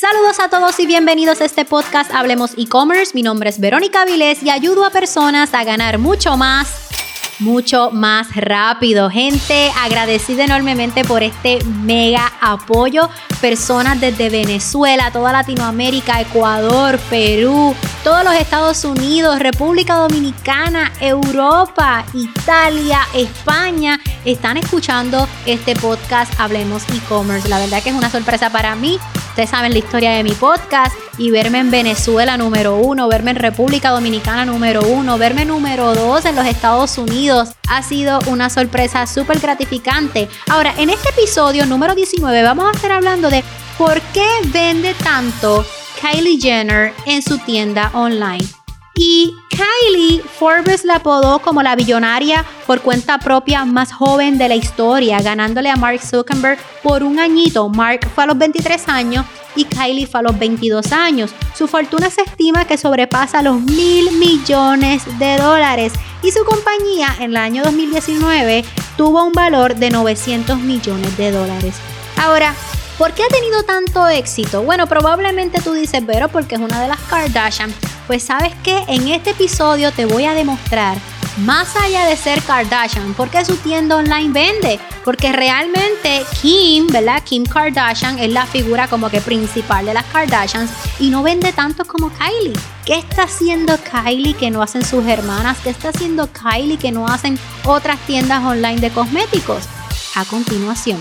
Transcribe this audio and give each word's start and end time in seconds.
Saludos 0.00 0.38
a 0.38 0.48
todos 0.48 0.78
y 0.78 0.86
bienvenidos 0.86 1.40
a 1.40 1.44
este 1.44 1.64
podcast 1.64 2.14
Hablemos 2.14 2.52
e-commerce. 2.56 3.10
Mi 3.14 3.24
nombre 3.24 3.50
es 3.50 3.58
Verónica 3.58 4.04
Vilés 4.04 4.44
y 4.44 4.50
ayudo 4.50 4.84
a 4.84 4.90
personas 4.90 5.52
a 5.54 5.64
ganar 5.64 5.98
mucho 5.98 6.36
más 6.36 6.88
mucho 7.40 7.90
más 7.90 8.34
rápido. 8.36 9.10
Gente, 9.10 9.72
agradecida 9.76 10.44
enormemente 10.44 11.04
por 11.04 11.24
este 11.24 11.64
mega 11.64 12.32
apoyo. 12.40 13.10
Personas 13.40 14.00
desde 14.00 14.30
Venezuela, 14.30 15.10
toda 15.12 15.32
Latinoamérica, 15.32 16.20
Ecuador, 16.20 16.98
Perú, 17.10 17.74
todos 18.04 18.22
los 18.22 18.34
Estados 18.34 18.84
Unidos, 18.84 19.40
República 19.40 19.94
Dominicana, 19.94 20.92
Europa, 21.00 22.04
Italia, 22.14 23.00
España, 23.14 23.98
están 24.24 24.58
escuchando 24.58 25.28
este 25.44 25.74
podcast 25.74 26.32
Hablemos 26.38 26.84
e-commerce. 26.94 27.48
La 27.48 27.58
verdad 27.58 27.82
que 27.82 27.90
es 27.90 27.96
una 27.96 28.10
sorpresa 28.10 28.50
para 28.50 28.76
mí. 28.76 28.98
Ustedes 29.38 29.50
saben 29.50 29.72
la 29.72 29.78
historia 29.78 30.10
de 30.10 30.24
mi 30.24 30.32
podcast 30.32 30.96
y 31.16 31.30
verme 31.30 31.60
en 31.60 31.70
Venezuela 31.70 32.36
número 32.36 32.74
uno, 32.74 33.06
verme 33.06 33.30
en 33.30 33.36
República 33.36 33.90
Dominicana 33.90 34.44
número 34.44 34.82
uno, 34.82 35.16
verme 35.16 35.44
número 35.44 35.94
dos 35.94 36.24
en 36.24 36.34
los 36.34 36.44
Estados 36.44 36.98
Unidos 36.98 37.50
ha 37.68 37.84
sido 37.84 38.18
una 38.26 38.50
sorpresa 38.50 39.06
súper 39.06 39.38
gratificante. 39.38 40.28
Ahora, 40.48 40.74
en 40.76 40.90
este 40.90 41.10
episodio 41.10 41.66
número 41.66 41.94
19 41.94 42.42
vamos 42.42 42.66
a 42.66 42.72
estar 42.72 42.90
hablando 42.90 43.30
de 43.30 43.44
por 43.78 44.00
qué 44.12 44.26
vende 44.46 44.92
tanto 45.04 45.64
Kylie 46.00 46.40
Jenner 46.40 46.92
en 47.06 47.22
su 47.22 47.38
tienda 47.38 47.92
online. 47.94 48.57
Y 49.00 49.36
Kylie, 49.50 50.20
Forbes 50.22 50.84
la 50.84 50.96
apodó 50.96 51.38
como 51.38 51.62
la 51.62 51.76
billonaria 51.76 52.44
por 52.66 52.80
cuenta 52.80 53.18
propia 53.18 53.64
más 53.64 53.92
joven 53.92 54.38
de 54.38 54.48
la 54.48 54.56
historia, 54.56 55.22
ganándole 55.22 55.70
a 55.70 55.76
Mark 55.76 56.00
Zuckerberg 56.02 56.58
por 56.82 57.04
un 57.04 57.20
añito. 57.20 57.68
Mark 57.68 58.08
fue 58.12 58.24
a 58.24 58.26
los 58.26 58.36
23 58.36 58.88
años 58.88 59.24
y 59.54 59.66
Kylie 59.66 60.08
fue 60.08 60.18
a 60.18 60.24
los 60.24 60.36
22 60.36 60.90
años. 60.90 61.30
Su 61.54 61.68
fortuna 61.68 62.10
se 62.10 62.22
estima 62.22 62.64
que 62.64 62.76
sobrepasa 62.76 63.40
los 63.40 63.60
mil 63.60 64.10
millones 64.18 65.04
de 65.20 65.36
dólares 65.36 65.92
y 66.24 66.32
su 66.32 66.44
compañía 66.44 67.14
en 67.20 67.30
el 67.30 67.36
año 67.36 67.62
2019 67.62 68.64
tuvo 68.96 69.22
un 69.22 69.32
valor 69.32 69.76
de 69.76 69.90
900 69.90 70.58
millones 70.58 71.16
de 71.16 71.30
dólares. 71.30 71.76
Ahora, 72.16 72.52
¿Por 72.98 73.12
qué 73.12 73.22
ha 73.22 73.28
tenido 73.28 73.62
tanto 73.62 74.08
éxito? 74.08 74.64
Bueno, 74.64 74.88
probablemente 74.88 75.60
tú 75.60 75.72
dices, 75.72 76.02
pero 76.04 76.26
porque 76.26 76.56
es 76.56 76.60
una 76.60 76.82
de 76.82 76.88
las 76.88 76.98
Kardashian. 77.02 77.72
Pues 78.08 78.22
sabes 78.22 78.54
que 78.64 78.84
en 78.88 79.06
este 79.08 79.30
episodio 79.30 79.92
te 79.92 80.06
voy 80.06 80.24
a 80.24 80.32
demostrar, 80.32 80.96
más 81.44 81.76
allá 81.76 82.06
de 82.06 82.16
ser 82.16 82.42
Kardashian, 82.42 83.12
por 83.12 83.28
qué 83.28 83.44
su 83.44 83.56
tienda 83.58 83.96
online 83.96 84.32
vende. 84.32 84.80
Porque 85.04 85.30
realmente 85.30 86.24
Kim, 86.40 86.86
¿verdad? 86.86 87.22
Kim 87.22 87.44
Kardashian 87.44 88.18
es 88.18 88.32
la 88.32 88.46
figura 88.46 88.88
como 88.88 89.10
que 89.10 89.20
principal 89.20 89.84
de 89.84 89.92
las 89.92 90.06
Kardashians 90.06 90.70
y 90.98 91.10
no 91.10 91.22
vende 91.22 91.52
tanto 91.52 91.84
como 91.84 92.10
Kylie. 92.10 92.58
¿Qué 92.86 92.94
está 92.94 93.24
haciendo 93.24 93.78
Kylie 93.78 94.32
que 94.32 94.50
no 94.50 94.62
hacen 94.62 94.86
sus 94.86 95.06
hermanas? 95.06 95.58
¿Qué 95.62 95.68
está 95.68 95.90
haciendo 95.90 96.30
Kylie 96.32 96.78
que 96.78 96.90
no 96.90 97.06
hacen 97.06 97.38
otras 97.66 97.98
tiendas 98.06 98.42
online 98.42 98.80
de 98.80 98.90
cosméticos? 98.90 99.64
A 100.14 100.24
continuación. 100.24 100.98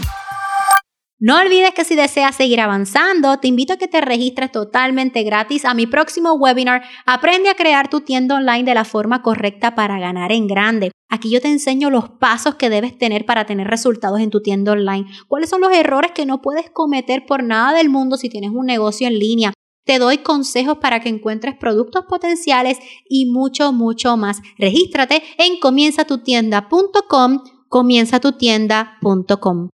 No 1.19 1.39
olvides 1.39 1.73
que 1.73 1.83
si 1.83 1.95
deseas 1.95 2.35
seguir 2.35 2.61
avanzando, 2.61 3.39
te 3.39 3.47
invito 3.47 3.73
a 3.73 3.77
que 3.77 3.87
te 3.87 4.01
registres 4.01 4.51
totalmente 4.51 5.23
gratis 5.23 5.65
a 5.65 5.73
mi 5.73 5.87
próximo 5.87 6.33
webinar 6.33 6.83
Aprende 7.07 7.49
a 7.49 7.55
crear 7.55 7.89
tu 7.89 8.01
tienda 8.01 8.35
online 8.35 8.65
de 8.65 8.75
la 8.75 8.85
forma 8.85 9.23
correcta 9.23 9.73
para 9.73 9.97
ganar 9.97 10.31
en 10.31 10.45
grande. 10.45 10.91
Aquí 11.09 11.31
yo 11.31 11.41
te 11.41 11.47
enseño 11.47 11.89
los 11.89 12.09
pasos 12.09 12.53
que 12.53 12.69
debes 12.69 12.99
tener 12.99 13.25
para 13.25 13.47
tener 13.47 13.67
resultados 13.67 14.19
en 14.19 14.29
tu 14.29 14.41
tienda 14.41 14.73
online, 14.73 15.07
cuáles 15.27 15.49
son 15.49 15.61
los 15.61 15.71
errores 15.71 16.11
que 16.11 16.27
no 16.27 16.39
puedes 16.41 16.69
cometer 16.69 17.25
por 17.25 17.43
nada 17.43 17.73
del 17.73 17.89
mundo 17.89 18.17
si 18.17 18.29
tienes 18.29 18.51
un 18.51 18.67
negocio 18.67 19.07
en 19.07 19.17
línea. 19.17 19.53
Te 19.85 19.97
doy 19.97 20.19
consejos 20.19 20.77
para 20.77 20.99
que 20.99 21.09
encuentres 21.09 21.55
productos 21.55 22.05
potenciales 22.07 22.77
y 23.09 23.25
mucho, 23.25 23.73
mucho 23.73 24.17
más. 24.17 24.39
Regístrate 24.59 25.23
en 25.39 25.59
comienzatutienda.com, 25.59 27.39
comienzatutienda.com. 27.69 29.69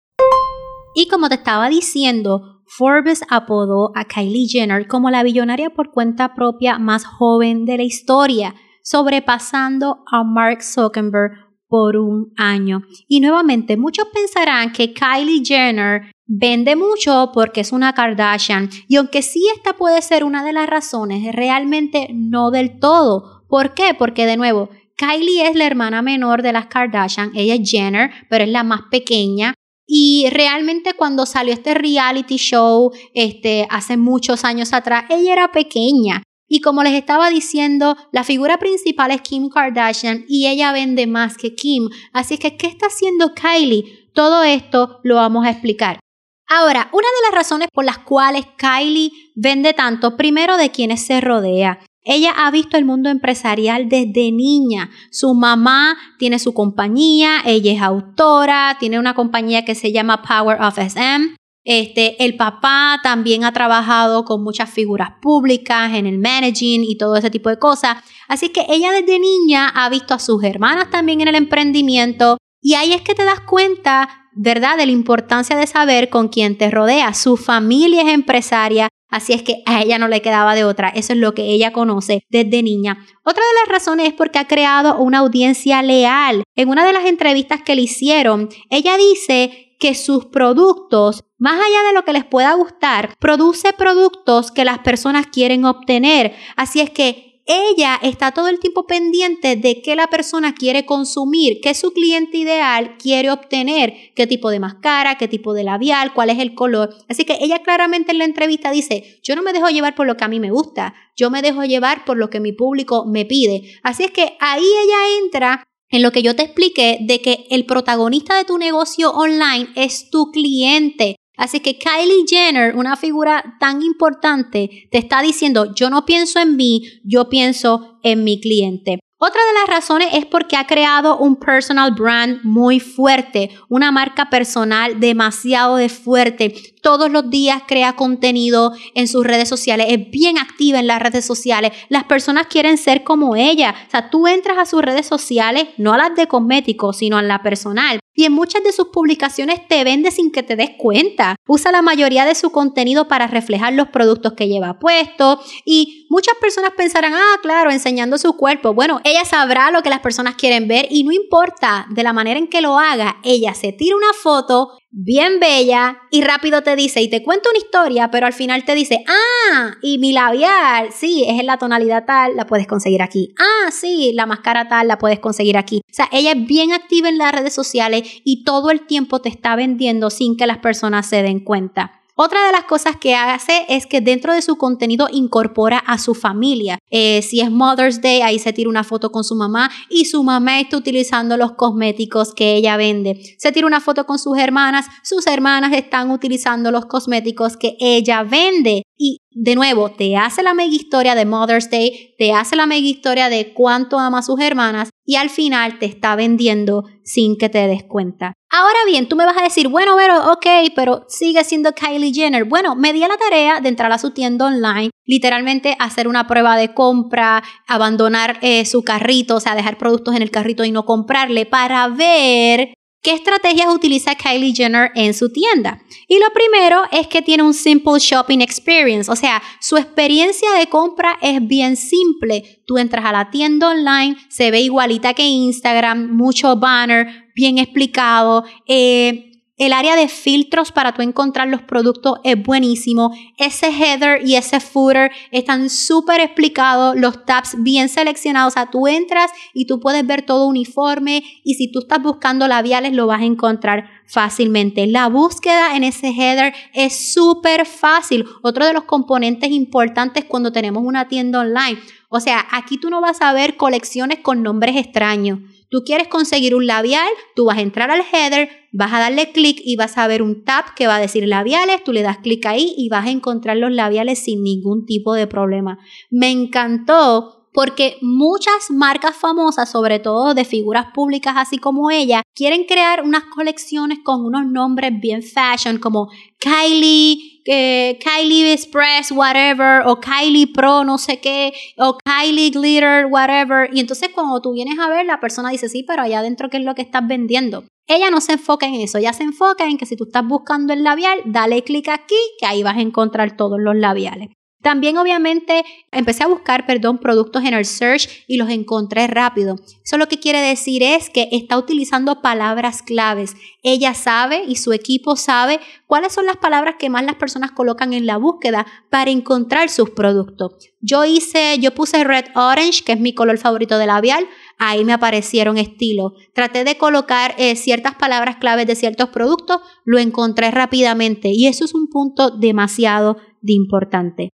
Y 0.95 1.07
como 1.07 1.29
te 1.29 1.35
estaba 1.35 1.69
diciendo, 1.69 2.61
Forbes 2.65 3.23
apodó 3.29 3.91
a 3.95 4.05
Kylie 4.05 4.47
Jenner 4.47 4.87
como 4.87 5.09
la 5.09 5.23
billonaria 5.23 5.69
por 5.71 5.91
cuenta 5.91 6.33
propia 6.33 6.79
más 6.79 7.05
joven 7.05 7.65
de 7.65 7.77
la 7.77 7.83
historia, 7.83 8.55
sobrepasando 8.83 10.03
a 10.11 10.23
Mark 10.23 10.63
Zuckerberg 10.63 11.31
por 11.67 11.97
un 11.97 12.33
año. 12.37 12.83
Y 13.07 13.19
nuevamente, 13.19 13.77
muchos 13.77 14.07
pensarán 14.13 14.71
que 14.71 14.93
Kylie 14.93 15.43
Jenner 15.43 16.11
vende 16.25 16.75
mucho 16.75 17.31
porque 17.33 17.61
es 17.61 17.71
una 17.71 17.93
Kardashian. 17.93 18.69
Y 18.87 18.97
aunque 18.97 19.21
sí 19.21 19.43
esta 19.55 19.73
puede 19.73 20.01
ser 20.01 20.23
una 20.23 20.43
de 20.43 20.53
las 20.53 20.69
razones, 20.69 21.33
realmente 21.33 22.09
no 22.13 22.51
del 22.51 22.79
todo. 22.79 23.45
¿Por 23.49 23.73
qué? 23.73 23.95
Porque 23.97 24.25
de 24.25 24.37
nuevo, 24.37 24.69
Kylie 24.97 25.47
es 25.47 25.55
la 25.55 25.65
hermana 25.65 26.01
menor 26.01 26.43
de 26.43 26.53
las 26.53 26.67
Kardashian, 26.67 27.31
ella 27.35 27.55
es 27.55 27.69
Jenner, 27.69 28.11
pero 28.29 28.43
es 28.43 28.49
la 28.51 28.63
más 28.63 28.83
pequeña. 28.91 29.55
Y 29.85 30.27
realmente 30.31 30.93
cuando 30.93 31.25
salió 31.25 31.53
este 31.53 31.73
reality 31.73 32.37
show, 32.37 32.91
este, 33.13 33.67
hace 33.69 33.97
muchos 33.97 34.45
años 34.45 34.73
atrás, 34.73 35.05
ella 35.09 35.33
era 35.33 35.51
pequeña. 35.51 36.23
Y 36.47 36.61
como 36.61 36.83
les 36.83 36.93
estaba 36.93 37.29
diciendo, 37.29 37.97
la 38.11 38.23
figura 38.23 38.59
principal 38.59 39.11
es 39.11 39.21
Kim 39.21 39.49
Kardashian 39.49 40.25
y 40.27 40.47
ella 40.47 40.71
vende 40.71 41.07
más 41.07 41.37
que 41.37 41.55
Kim. 41.55 41.89
Así 42.13 42.37
que, 42.37 42.57
¿qué 42.57 42.67
está 42.67 42.87
haciendo 42.87 43.33
Kylie? 43.33 44.11
Todo 44.13 44.43
esto 44.43 44.99
lo 45.03 45.15
vamos 45.15 45.45
a 45.45 45.49
explicar. 45.49 45.99
Ahora, 46.47 46.89
una 46.93 47.07
de 47.07 47.27
las 47.27 47.35
razones 47.35 47.69
por 47.73 47.85
las 47.85 47.99
cuales 47.99 48.45
Kylie 48.57 49.11
vende 49.35 49.73
tanto, 49.73 50.15
primero 50.15 50.57
de 50.57 50.69
quienes 50.69 51.05
se 51.05 51.21
rodea. 51.21 51.79
Ella 52.03 52.31
ha 52.35 52.51
visto 52.51 52.77
el 52.77 52.85
mundo 52.85 53.09
empresarial 53.09 53.87
desde 53.87 54.31
niña. 54.31 54.89
Su 55.11 55.33
mamá 55.33 55.97
tiene 56.19 56.37
su 56.37 56.53
compañía, 56.53 57.41
ella 57.45 57.71
es 57.71 57.81
autora, 57.81 58.77
tiene 58.79 58.99
una 58.99 59.13
compañía 59.13 59.63
que 59.63 59.75
se 59.75 59.91
llama 59.91 60.21
Power 60.21 60.61
of 60.61 60.77
SM. 60.77 61.35
Este, 61.65 62.21
el 62.25 62.35
papá 62.35 62.99
también 63.03 63.45
ha 63.45 63.53
trabajado 63.53 64.25
con 64.25 64.43
muchas 64.43 64.69
figuras 64.69 65.11
públicas 65.21 65.93
en 65.93 66.05
el 66.05 66.19
managing 66.19 66.83
y 66.83 66.97
todo 66.97 67.15
ese 67.15 67.29
tipo 67.29 67.49
de 67.49 67.57
cosas. 67.57 67.97
Así 68.27 68.49
que 68.49 68.65
ella 68.67 68.91
desde 68.91 69.17
niña 69.17 69.69
ha 69.69 69.87
visto 69.89 70.13
a 70.13 70.19
sus 70.19 70.43
hermanas 70.43 70.89
también 70.89 71.21
en 71.21 71.29
el 71.29 71.35
emprendimiento 71.35 72.37
y 72.61 72.75
ahí 72.75 72.93
es 72.93 73.01
que 73.01 73.13
te 73.15 73.25
das 73.25 73.41
cuenta, 73.41 74.22
¿verdad?, 74.35 74.77
de 74.77 74.85
la 74.85 74.91
importancia 74.91 75.55
de 75.55 75.67
saber 75.67 76.09
con 76.09 76.27
quién 76.27 76.57
te 76.57 76.69
rodea. 76.69 77.13
Su 77.13 77.37
familia 77.37 78.01
es 78.03 78.09
empresaria, 78.09 78.89
Así 79.13 79.31
es 79.33 79.43
que 79.43 79.61
a 79.67 79.83
ella 79.83 79.99
no 79.99 80.07
le 80.07 80.23
quedaba 80.23 80.55
de 80.55 80.63
otra. 80.63 80.89
Eso 80.89 81.13
es 81.13 81.19
lo 81.19 81.35
que 81.35 81.43
ella 81.43 81.71
conoce 81.71 82.23
desde 82.31 82.63
niña. 82.63 83.05
Otra 83.23 83.43
de 83.43 83.59
las 83.61 83.79
razones 83.79 84.07
es 84.07 84.13
porque 84.13 84.39
ha 84.39 84.47
creado 84.47 84.97
una 84.97 85.19
audiencia 85.19 85.83
leal. 85.83 86.41
En 86.55 86.69
una 86.69 86.83
de 86.83 86.93
las 86.93 87.05
entrevistas 87.05 87.61
que 87.61 87.75
le 87.75 87.83
hicieron, 87.83 88.49
ella 88.71 88.97
dice 88.97 89.75
que 89.79 89.93
sus 89.93 90.25
productos, 90.25 91.25
más 91.37 91.59
allá 91.61 91.87
de 91.87 91.93
lo 91.93 92.03
que 92.05 92.13
les 92.13 92.25
pueda 92.25 92.53
gustar, 92.53 93.13
produce 93.19 93.71
productos 93.73 94.51
que 94.51 94.65
las 94.65 94.79
personas 94.79 95.27
quieren 95.27 95.65
obtener. 95.65 96.33
Así 96.55 96.79
es 96.79 96.89
que 96.89 97.32
ella 97.45 97.99
está 98.01 98.31
todo 98.31 98.47
el 98.47 98.59
tiempo 98.59 98.87
pendiente 98.87 99.55
de 99.55 99.81
qué 99.81 99.95
la 99.95 100.07
persona 100.07 100.53
quiere 100.53 100.85
consumir, 100.85 101.59
qué 101.61 101.73
su 101.73 101.91
cliente 101.91 102.37
ideal 102.37 102.95
quiere 102.97 103.31
obtener, 103.31 103.93
qué 104.15 104.27
tipo 104.27 104.49
de 104.49 104.59
máscara, 104.59 105.17
qué 105.17 105.27
tipo 105.27 105.53
de 105.53 105.63
labial, 105.63 106.13
cuál 106.13 106.29
es 106.29 106.39
el 106.39 106.55
color. 106.55 106.95
Así 107.09 107.25
que 107.25 107.37
ella 107.41 107.59
claramente 107.63 108.11
en 108.11 108.19
la 108.19 108.25
entrevista 108.25 108.71
dice, 108.71 109.19
yo 109.23 109.35
no 109.35 109.43
me 109.43 109.53
dejo 109.53 109.69
llevar 109.69 109.95
por 109.95 110.07
lo 110.07 110.15
que 110.15 110.23
a 110.23 110.29
mí 110.29 110.39
me 110.39 110.51
gusta, 110.51 110.93
yo 111.17 111.29
me 111.29 111.41
dejo 111.41 111.63
llevar 111.65 112.05
por 112.05 112.17
lo 112.17 112.29
que 112.29 112.39
mi 112.39 112.53
público 112.53 113.05
me 113.05 113.25
pide. 113.25 113.79
Así 113.83 114.03
es 114.03 114.11
que 114.11 114.37
ahí 114.39 114.63
ella 114.63 115.23
entra 115.23 115.63
en 115.89 116.01
lo 116.01 116.11
que 116.11 116.23
yo 116.23 116.35
te 116.35 116.43
expliqué 116.43 116.97
de 117.01 117.21
que 117.21 117.45
el 117.51 117.65
protagonista 117.65 118.35
de 118.35 118.45
tu 118.45 118.57
negocio 118.57 119.11
online 119.11 119.69
es 119.75 120.09
tu 120.09 120.31
cliente. 120.31 121.17
Así 121.37 121.59
que 121.59 121.77
Kylie 121.77 122.25
Jenner, 122.27 122.75
una 122.75 122.95
figura 122.95 123.57
tan 123.59 123.81
importante, 123.81 124.87
te 124.91 124.97
está 124.97 125.21
diciendo, 125.21 125.73
yo 125.73 125.89
no 125.89 126.05
pienso 126.05 126.39
en 126.39 126.55
mí, 126.55 126.83
yo 127.03 127.29
pienso 127.29 127.99
en 128.03 128.23
mi 128.23 128.39
cliente. 128.39 128.99
Otra 129.25 129.39
de 129.45 129.53
las 129.53 129.77
razones 129.77 130.09
es 130.13 130.25
porque 130.25 130.57
ha 130.57 130.67
creado 130.67 131.17
un 131.17 131.37
personal 131.37 131.91
brand 131.93 132.41
muy 132.43 132.81
fuerte, 132.81 133.51
una 133.69 133.89
marca 133.89 134.29
personal 134.29 134.99
demasiado 134.99 135.77
de 135.77 135.87
fuerte. 135.87 136.53
Todos 136.83 137.09
los 137.09 137.29
días 137.29 137.63
crea 137.65 137.95
contenido 137.95 138.73
en 138.93 139.07
sus 139.07 139.25
redes 139.25 139.47
sociales, 139.47 139.87
es 139.89 140.11
bien 140.11 140.37
activa 140.37 140.79
en 140.79 140.87
las 140.87 141.01
redes 141.01 141.23
sociales. 141.25 141.71
Las 141.87 142.03
personas 142.03 142.47
quieren 142.47 142.77
ser 142.77 143.05
como 143.05 143.37
ella. 143.37 143.73
O 143.87 143.89
sea, 143.89 144.09
tú 144.09 144.27
entras 144.27 144.57
a 144.57 144.65
sus 144.65 144.81
redes 144.81 145.05
sociales, 145.05 145.69
no 145.77 145.93
a 145.93 145.97
las 145.97 146.13
de 146.13 146.27
cosméticos, 146.27 146.97
sino 146.97 147.17
a 147.17 147.21
la 147.21 147.41
personal. 147.41 147.99
Y 148.15 148.25
en 148.25 148.33
muchas 148.33 148.63
de 148.63 148.73
sus 148.73 148.89
publicaciones 148.89 149.65
te 149.67 149.83
vende 149.85 150.11
sin 150.11 150.29
que 150.29 150.43
te 150.43 150.57
des 150.57 150.71
cuenta. 150.77 151.37
Usa 151.47 151.71
la 151.71 151.81
mayoría 151.81 152.25
de 152.25 152.35
su 152.35 152.51
contenido 152.51 153.07
para 153.07 153.27
reflejar 153.27 153.73
los 153.73 153.87
productos 153.87 154.33
que 154.33 154.49
lleva 154.49 154.77
puesto. 154.77 155.39
Y 155.63 156.05
muchas 156.09 156.35
personas 156.41 156.71
pensarán, 156.75 157.13
ah, 157.13 157.39
claro, 157.41 157.71
enseñando 157.71 158.17
su 158.17 158.35
cuerpo. 158.35 158.73
Bueno, 158.73 158.99
ella 159.05 159.23
sabrá 159.23 159.71
lo 159.71 159.81
que 159.83 159.89
las 159.89 160.01
personas 160.01 160.35
quieren 160.35 160.67
ver 160.67 160.87
y 160.91 161.05
no 161.05 161.13
importa 161.13 161.87
de 161.91 162.03
la 162.03 162.11
manera 162.11 162.39
en 162.39 162.47
que 162.47 162.61
lo 162.61 162.77
haga, 162.77 163.17
ella 163.23 163.53
se 163.53 163.71
tira 163.71 163.95
una 163.95 164.13
foto 164.13 164.77
bien 164.93 165.39
bella 165.39 165.97
y 166.11 166.21
rápido 166.21 166.61
te 166.61 166.75
dice 166.75 167.01
y 167.01 167.09
te 167.09 167.23
cuenta 167.23 167.49
una 167.49 167.57
historia, 167.57 168.11
pero 168.11 168.27
al 168.27 168.33
final 168.33 168.63
te 168.63 168.75
dice, 168.75 169.03
ah, 169.07 169.71
y 169.81 169.97
mi 169.97 170.13
labial, 170.13 170.89
sí, 170.93 171.25
es 171.27 171.39
en 171.39 171.47
la 171.47 171.57
tonalidad 171.57 172.05
tal, 172.05 172.35
la 172.35 172.45
puedes 172.45 172.67
conseguir 172.67 173.01
aquí. 173.01 173.33
Ah, 173.39 173.71
sí, 173.71 174.13
la 174.13 174.27
máscara 174.27 174.67
tal, 174.67 174.87
la 174.87 174.99
puedes 174.99 175.19
conseguir 175.19 175.57
aquí. 175.57 175.81
O 175.89 175.93
sea, 175.93 176.07
ella 176.11 176.33
es 176.33 176.45
bien 176.45 176.71
activa 176.71 177.09
en 177.09 177.17
las 177.17 177.31
redes 177.31 177.53
sociales 177.53 178.03
y 178.23 178.43
todo 178.43 178.69
el 178.69 178.85
tiempo 178.85 179.19
te 179.19 179.29
está 179.29 179.55
vendiendo 179.55 180.11
sin 180.11 180.37
que 180.37 180.47
las 180.47 180.59
personas 180.59 181.07
se 181.07 181.23
den 181.23 181.43
cuenta. 181.43 182.02
Otra 182.15 182.45
de 182.45 182.51
las 182.51 182.65
cosas 182.65 182.95
que 182.97 183.15
hace 183.15 183.65
es 183.69 183.87
que 183.87 183.99
dentro 183.99 184.33
de 184.33 184.43
su 184.43 184.55
contenido 184.55 185.07
incorpora 185.11 185.79
a 185.79 185.97
su 185.97 186.13
familia. 186.13 186.77
Eh, 186.91 187.23
si 187.23 187.41
es 187.41 187.49
Mother's 187.49 188.01
Day, 188.01 188.21
ahí 188.21 188.37
se 188.37 188.53
tira 188.53 188.69
una 188.69 188.83
foto 188.83 189.11
con 189.11 189.23
su 189.23 189.35
mamá 189.35 189.71
y 189.89 190.05
su 190.05 190.23
mamá 190.23 190.59
está 190.59 190.77
utilizando 190.77 191.37
los 191.37 191.53
cosméticos 191.53 192.35
que 192.35 192.53
ella 192.55 192.77
vende. 192.77 193.35
Se 193.39 193.51
tira 193.51 193.65
una 193.65 193.81
foto 193.81 194.05
con 194.05 194.19
sus 194.19 194.37
hermanas, 194.37 194.85
sus 195.03 195.25
hermanas 195.25 195.73
están 195.73 196.11
utilizando 196.11 196.69
los 196.69 196.85
cosméticos 196.85 197.57
que 197.57 197.77
ella 197.79 198.21
vende. 198.21 198.83
Y 198.97 199.21
de 199.31 199.55
nuevo, 199.55 199.89
te 199.89 200.15
hace 200.15 200.43
la 200.43 200.53
mega 200.53 200.73
historia 200.73 201.15
de 201.15 201.25
Mother's 201.25 201.69
Day, 201.69 202.15
te 202.17 202.33
hace 202.33 202.55
la 202.55 202.67
mega 202.67 202.87
historia 202.87 203.29
de 203.29 203.53
cuánto 203.53 203.97
ama 203.97 204.19
a 204.19 204.23
sus 204.23 204.39
hermanas 204.39 204.89
y 205.05 205.15
al 205.15 205.29
final 205.29 205.79
te 205.79 205.85
está 205.85 206.15
vendiendo 206.15 206.83
sin 207.03 207.37
que 207.37 207.49
te 207.49 207.67
des 207.67 207.83
cuenta. 207.83 208.33
Ahora 208.51 208.77
bien, 208.85 209.09
tú 209.09 209.15
me 209.15 209.25
vas 209.25 209.37
a 209.37 209.43
decir, 209.43 209.67
bueno, 209.67 209.95
pero 209.97 210.31
ok, 210.31 210.45
pero 210.75 211.05
sigue 211.07 211.43
siendo 211.43 211.73
Kylie 211.73 212.13
Jenner. 212.13 212.45
Bueno, 212.45 212.75
me 212.75 212.93
di 212.93 213.03
a 213.03 213.07
la 213.07 213.17
tarea 213.17 213.59
de 213.59 213.69
entrar 213.69 213.91
a 213.91 213.97
su 213.97 214.11
tienda 214.11 214.45
online, 214.45 214.91
literalmente 215.05 215.75
hacer 215.79 216.07
una 216.07 216.27
prueba 216.27 216.55
de 216.55 216.73
compra, 216.73 217.43
abandonar 217.67 218.37
eh, 218.41 218.65
su 218.65 218.83
carrito, 218.83 219.37
o 219.37 219.39
sea, 219.39 219.55
dejar 219.55 219.79
productos 219.79 220.15
en 220.15 220.21
el 220.21 220.29
carrito 220.29 220.63
y 220.63 220.71
no 220.71 220.85
comprarle 220.85 221.47
para 221.47 221.87
ver 221.87 222.73
¿Qué 223.03 223.11
estrategias 223.11 223.67
utiliza 223.67 224.15
Kylie 224.15 224.55
Jenner 224.55 224.89
en 224.95 225.13
su 225.13 225.29
tienda? 225.29 225.83
Y 226.07 226.19
lo 226.19 226.31
primero 226.33 226.83
es 226.89 227.07
que 227.07 227.21
tiene 227.21 227.43
un 227.43 227.53
simple 227.53 227.99
shopping 227.99 228.39
experience, 228.39 229.11
o 229.11 229.15
sea, 229.17 229.43
su 229.59 229.75
experiencia 229.75 230.49
de 230.57 230.67
compra 230.67 231.17
es 231.21 231.45
bien 231.45 231.75
simple. 231.75 232.63
Tú 232.65 232.77
entras 232.77 233.03
a 233.03 233.11
la 233.11 233.29
tienda 233.29 233.71
online, 233.71 234.15
se 234.29 234.51
ve 234.51 234.61
igualita 234.61 235.13
que 235.13 235.27
Instagram, 235.27 236.15
mucho 236.15 236.55
banner, 236.55 237.29
bien 237.35 237.57
explicado. 237.57 238.45
Eh, 238.67 239.32
el 239.57 239.71
área 239.71 239.95
de 239.95 240.07
filtros 240.07 240.71
para 240.71 240.93
tú 240.93 241.03
encontrar 241.03 241.47
los 241.47 241.61
productos 241.61 242.19
es 242.23 242.41
buenísimo. 242.41 243.11
Ese 243.37 243.67
header 243.67 244.27
y 244.27 244.35
ese 244.35 244.59
footer 244.59 245.11
están 245.31 245.69
súper 245.69 246.21
explicados, 246.21 246.95
los 246.95 247.23
tabs 247.25 247.55
bien 247.59 247.87
seleccionados. 247.87 248.53
O 248.53 248.55
sea, 248.55 248.71
tú 248.71 248.87
entras 248.87 249.31
y 249.53 249.67
tú 249.67 249.79
puedes 249.79 250.05
ver 250.07 250.23
todo 250.23 250.47
uniforme 250.47 251.23
y 251.43 251.53
si 251.53 251.71
tú 251.71 251.79
estás 251.79 252.01
buscando 252.01 252.47
labiales 252.47 252.93
lo 252.93 253.05
vas 253.05 253.21
a 253.21 253.25
encontrar 253.25 253.89
fácilmente. 254.07 254.87
La 254.87 255.07
búsqueda 255.07 255.75
en 255.75 255.83
ese 255.83 256.09
header 256.09 256.53
es 256.73 257.13
súper 257.13 257.67
fácil. 257.67 258.25
Otro 258.41 258.65
de 258.65 258.73
los 258.73 258.85
componentes 258.85 259.51
importantes 259.51 260.25
cuando 260.25 260.51
tenemos 260.51 260.83
una 260.83 261.07
tienda 261.07 261.41
online. 261.41 261.79
O 262.09 262.19
sea, 262.19 262.45
aquí 262.51 262.77
tú 262.77 262.89
no 262.89 263.01
vas 263.01 263.21
a 263.21 263.33
ver 263.33 263.55
colecciones 263.55 264.19
con 264.19 264.41
nombres 264.41 264.75
extraños. 264.77 265.39
Tú 265.69 265.83
quieres 265.83 266.07
conseguir 266.07 266.53
un 266.53 266.67
labial, 266.67 267.07
tú 267.35 267.45
vas 267.45 267.57
a 267.57 267.61
entrar 267.61 267.89
al 267.89 268.03
header, 268.11 268.62
vas 268.73 268.91
a 268.91 268.99
darle 268.99 269.31
clic 269.31 269.61
y 269.63 269.75
vas 269.77 269.97
a 269.97 270.07
ver 270.07 270.21
un 270.21 270.43
tab 270.43 270.65
que 270.75 270.87
va 270.87 270.97
a 270.97 270.99
decir 270.99 271.27
labiales, 271.27 271.83
tú 271.83 271.93
le 271.93 272.01
das 272.01 272.17
clic 272.17 272.45
ahí 272.45 272.73
y 272.75 272.89
vas 272.89 273.05
a 273.05 273.11
encontrar 273.11 273.55
los 273.55 273.71
labiales 273.71 274.19
sin 274.19 274.43
ningún 274.43 274.85
tipo 274.85 275.13
de 275.13 275.27
problema. 275.27 275.77
Me 276.09 276.31
encantó 276.31 277.42
porque 277.53 277.97
muchas 278.01 278.71
marcas 278.71 279.15
famosas, 279.15 279.69
sobre 279.69 279.99
todo 279.99 280.33
de 280.33 280.45
figuras 280.45 280.87
públicas 280.93 281.35
así 281.37 281.57
como 281.57 281.91
ella, 281.91 282.23
quieren 282.35 282.65
crear 282.65 283.03
unas 283.03 283.23
colecciones 283.25 283.99
con 284.03 284.25
unos 284.25 284.45
nombres 284.45 284.91
bien 284.99 285.21
fashion 285.21 285.77
como 285.77 286.09
Kylie, 286.39 287.41
eh, 287.45 287.99
Kylie 288.03 288.53
Express, 288.53 289.11
whatever, 289.11 289.83
o 289.85 289.99
Kylie 289.99 290.47
Pro, 290.47 290.83
no 290.83 290.97
sé 290.97 291.19
qué, 291.19 291.53
o 291.77 291.97
Kylie 292.03 292.49
Glitter, 292.49 293.05
whatever. 293.05 293.69
Y 293.73 293.79
entonces 293.79 294.09
cuando 294.13 294.41
tú 294.41 294.53
vienes 294.53 294.79
a 294.79 294.89
ver, 294.89 295.05
la 295.05 295.19
persona 295.19 295.49
dice, 295.49 295.69
sí, 295.69 295.83
pero 295.83 296.01
allá 296.01 296.19
adentro, 296.19 296.49
¿qué 296.49 296.57
es 296.57 296.63
lo 296.63 296.75
que 296.75 296.81
estás 296.81 297.07
vendiendo? 297.07 297.65
Ella 297.87 298.09
no 298.09 298.21
se 298.21 298.33
enfoca 298.33 298.65
en 298.65 298.75
eso, 298.75 298.97
ella 298.97 299.13
se 299.13 299.23
enfoca 299.23 299.65
en 299.65 299.77
que 299.77 299.85
si 299.85 299.95
tú 299.97 300.05
estás 300.05 300.25
buscando 300.25 300.73
el 300.73 300.83
labial, 300.83 301.19
dale 301.25 301.63
clic 301.63 301.89
aquí, 301.89 302.15
que 302.39 302.45
ahí 302.45 302.63
vas 302.63 302.77
a 302.77 302.81
encontrar 302.81 303.35
todos 303.35 303.59
los 303.59 303.75
labiales. 303.75 304.29
También 304.63 304.97
obviamente 304.97 305.65
empecé 305.91 306.23
a 306.23 306.27
buscar, 306.27 306.65
perdón, 306.65 306.97
productos 306.97 307.43
en 307.43 307.53
el 307.53 307.65
search 307.65 308.23
y 308.27 308.37
los 308.37 308.49
encontré 308.49 309.07
rápido. 309.07 309.57
Eso 309.83 309.97
lo 309.97 310.07
que 310.07 310.19
quiere 310.19 310.39
decir 310.39 310.81
es 310.81 311.09
que 311.09 311.27
está 311.33 311.57
utilizando 311.57 312.21
palabras 312.21 312.81
claves. 312.81 313.35
Ella 313.61 313.93
sabe 313.93 314.45
y 314.47 314.55
su 314.55 314.71
equipo 314.71 315.17
sabe 315.17 315.59
cuáles 315.85 316.13
son 316.13 316.25
las 316.25 316.37
palabras 316.37 316.75
que 316.79 316.89
más 316.89 317.03
las 317.03 317.15
personas 317.15 317.51
colocan 317.51 317.91
en 317.91 318.05
la 318.05 318.15
búsqueda 318.15 318.65
para 318.89 319.11
encontrar 319.11 319.67
sus 319.67 319.89
productos. 319.89 320.55
Yo 320.79 321.03
hice, 321.03 321.59
yo 321.59 321.75
puse 321.75 322.05
red 322.05 322.25
orange, 322.33 322.85
que 322.85 322.93
es 322.93 322.99
mi 323.01 323.13
color 323.13 323.37
favorito 323.39 323.77
de 323.77 323.87
labial. 323.87 324.25
Ahí 324.59 324.85
me 324.85 324.93
aparecieron 324.93 325.57
estilos. 325.57 326.13
Traté 326.33 326.63
de 326.63 326.77
colocar 326.77 327.35
eh, 327.37 327.57
ciertas 327.57 327.95
palabras 327.95 328.37
claves 328.37 328.65
de 328.65 328.75
ciertos 328.75 329.09
productos, 329.09 329.59
lo 329.83 329.99
encontré 329.99 330.51
rápidamente 330.51 331.27
y 331.33 331.47
eso 331.47 331.65
es 331.65 331.73
un 331.73 331.87
punto 331.87 332.31
demasiado 332.31 333.17
de 333.41 333.53
importante. 333.53 334.29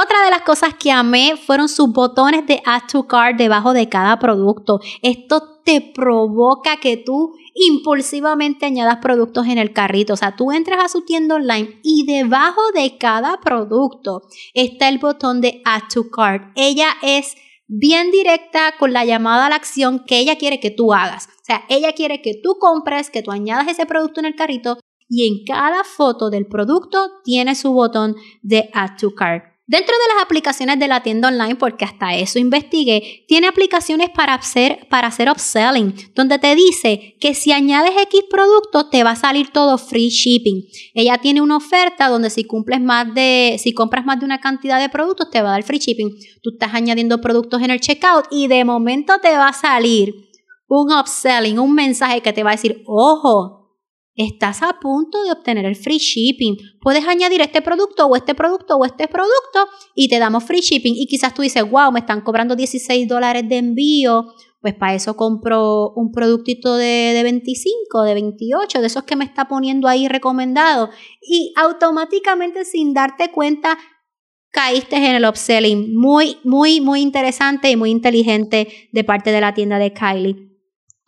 Otra 0.00 0.24
de 0.24 0.30
las 0.30 0.42
cosas 0.42 0.74
que 0.74 0.92
amé 0.92 1.36
fueron 1.36 1.68
sus 1.68 1.90
botones 1.92 2.46
de 2.46 2.62
Add 2.64 2.82
to 2.92 3.08
Cart 3.08 3.36
debajo 3.36 3.72
de 3.72 3.88
cada 3.88 4.20
producto. 4.20 4.78
Esto 5.02 5.60
te 5.64 5.80
provoca 5.80 6.76
que 6.76 6.98
tú 6.98 7.34
impulsivamente 7.52 8.64
añadas 8.64 8.98
productos 8.98 9.48
en 9.48 9.58
el 9.58 9.72
carrito. 9.72 10.12
O 10.12 10.16
sea, 10.16 10.36
tú 10.36 10.52
entras 10.52 10.84
a 10.84 10.88
su 10.88 11.04
tienda 11.04 11.34
online 11.34 11.80
y 11.82 12.06
debajo 12.06 12.60
de 12.76 12.96
cada 12.96 13.40
producto 13.40 14.22
está 14.54 14.88
el 14.88 14.98
botón 14.98 15.40
de 15.40 15.62
Add 15.64 15.88
to 15.92 16.08
Cart. 16.10 16.52
Ella 16.54 16.90
es 17.02 17.34
bien 17.66 18.12
directa 18.12 18.74
con 18.78 18.92
la 18.92 19.04
llamada 19.04 19.46
a 19.46 19.50
la 19.50 19.56
acción 19.56 20.04
que 20.06 20.20
ella 20.20 20.38
quiere 20.38 20.60
que 20.60 20.70
tú 20.70 20.92
hagas. 20.92 21.26
O 21.26 21.44
sea, 21.44 21.64
ella 21.68 21.92
quiere 21.94 22.22
que 22.22 22.40
tú 22.40 22.56
compres, 22.60 23.10
que 23.10 23.22
tú 23.22 23.32
añadas 23.32 23.66
ese 23.66 23.84
producto 23.84 24.20
en 24.20 24.26
el 24.26 24.36
carrito 24.36 24.78
y 25.08 25.26
en 25.26 25.44
cada 25.44 25.82
foto 25.82 26.30
del 26.30 26.46
producto 26.46 27.10
tiene 27.24 27.56
su 27.56 27.72
botón 27.72 28.14
de 28.42 28.70
Add 28.72 28.96
to 29.00 29.12
Cart. 29.16 29.47
Dentro 29.70 29.94
de 29.94 30.14
las 30.14 30.24
aplicaciones 30.24 30.78
de 30.78 30.88
la 30.88 31.02
tienda 31.02 31.28
online, 31.28 31.56
porque 31.56 31.84
hasta 31.84 32.14
eso 32.14 32.38
investigué, 32.38 33.26
tiene 33.28 33.48
aplicaciones 33.48 34.08
para 34.08 34.32
hacer, 34.32 34.88
para 34.88 35.08
hacer 35.08 35.28
upselling, 35.28 35.94
donde 36.14 36.38
te 36.38 36.54
dice 36.54 37.18
que 37.20 37.34
si 37.34 37.52
añades 37.52 37.92
X 38.04 38.22
producto 38.30 38.88
te 38.88 39.04
va 39.04 39.10
a 39.10 39.16
salir 39.16 39.50
todo 39.50 39.76
free 39.76 40.08
shipping. 40.08 40.62
Ella 40.94 41.18
tiene 41.18 41.42
una 41.42 41.58
oferta 41.58 42.08
donde 42.08 42.30
si 42.30 42.44
cumples 42.44 42.80
más 42.80 43.12
de, 43.12 43.56
si 43.62 43.74
compras 43.74 44.06
más 44.06 44.18
de 44.18 44.24
una 44.24 44.40
cantidad 44.40 44.80
de 44.80 44.88
productos 44.88 45.28
te 45.30 45.42
va 45.42 45.50
a 45.50 45.52
dar 45.52 45.62
free 45.64 45.80
shipping. 45.80 46.16
Tú 46.42 46.52
estás 46.54 46.72
añadiendo 46.72 47.20
productos 47.20 47.60
en 47.60 47.70
el 47.70 47.80
checkout 47.80 48.24
y 48.30 48.46
de 48.48 48.64
momento 48.64 49.18
te 49.20 49.36
va 49.36 49.48
a 49.48 49.52
salir 49.52 50.14
un 50.66 50.90
upselling, 50.90 51.58
un 51.58 51.74
mensaje 51.74 52.22
que 52.22 52.32
te 52.32 52.42
va 52.42 52.52
a 52.52 52.54
decir, 52.54 52.82
ojo, 52.86 53.57
estás 54.18 54.62
a 54.62 54.78
punto 54.80 55.22
de 55.22 55.32
obtener 55.32 55.64
el 55.64 55.76
free 55.76 55.98
shipping. 55.98 56.56
Puedes 56.80 57.06
añadir 57.06 57.40
este 57.40 57.62
producto 57.62 58.06
o 58.06 58.16
este 58.16 58.34
producto 58.34 58.76
o 58.76 58.84
este 58.84 59.06
producto 59.06 59.66
y 59.94 60.08
te 60.08 60.18
damos 60.18 60.44
free 60.44 60.60
shipping. 60.60 60.94
Y 60.96 61.06
quizás 61.06 61.34
tú 61.34 61.42
dices, 61.42 61.68
wow, 61.68 61.92
me 61.92 62.00
están 62.00 62.20
cobrando 62.22 62.56
16 62.56 63.06
dólares 63.08 63.48
de 63.48 63.58
envío. 63.58 64.26
Pues 64.60 64.74
para 64.74 64.94
eso 64.94 65.16
compro 65.16 65.92
un 65.94 66.10
productito 66.10 66.74
de, 66.74 67.12
de 67.14 67.22
25, 67.22 68.02
de 68.02 68.14
28, 68.14 68.80
de 68.80 68.86
esos 68.88 69.04
que 69.04 69.14
me 69.14 69.24
está 69.24 69.46
poniendo 69.46 69.86
ahí 69.86 70.08
recomendado. 70.08 70.90
Y 71.22 71.52
automáticamente 71.56 72.64
sin 72.64 72.92
darte 72.92 73.30
cuenta 73.30 73.78
caíste 74.50 74.96
en 74.96 75.14
el 75.14 75.24
upselling. 75.24 75.94
Muy, 75.96 76.38
muy, 76.42 76.80
muy 76.80 77.00
interesante 77.00 77.70
y 77.70 77.76
muy 77.76 77.90
inteligente 77.90 78.88
de 78.92 79.04
parte 79.04 79.30
de 79.30 79.40
la 79.40 79.54
tienda 79.54 79.78
de 79.78 79.92
Kylie. 79.92 80.48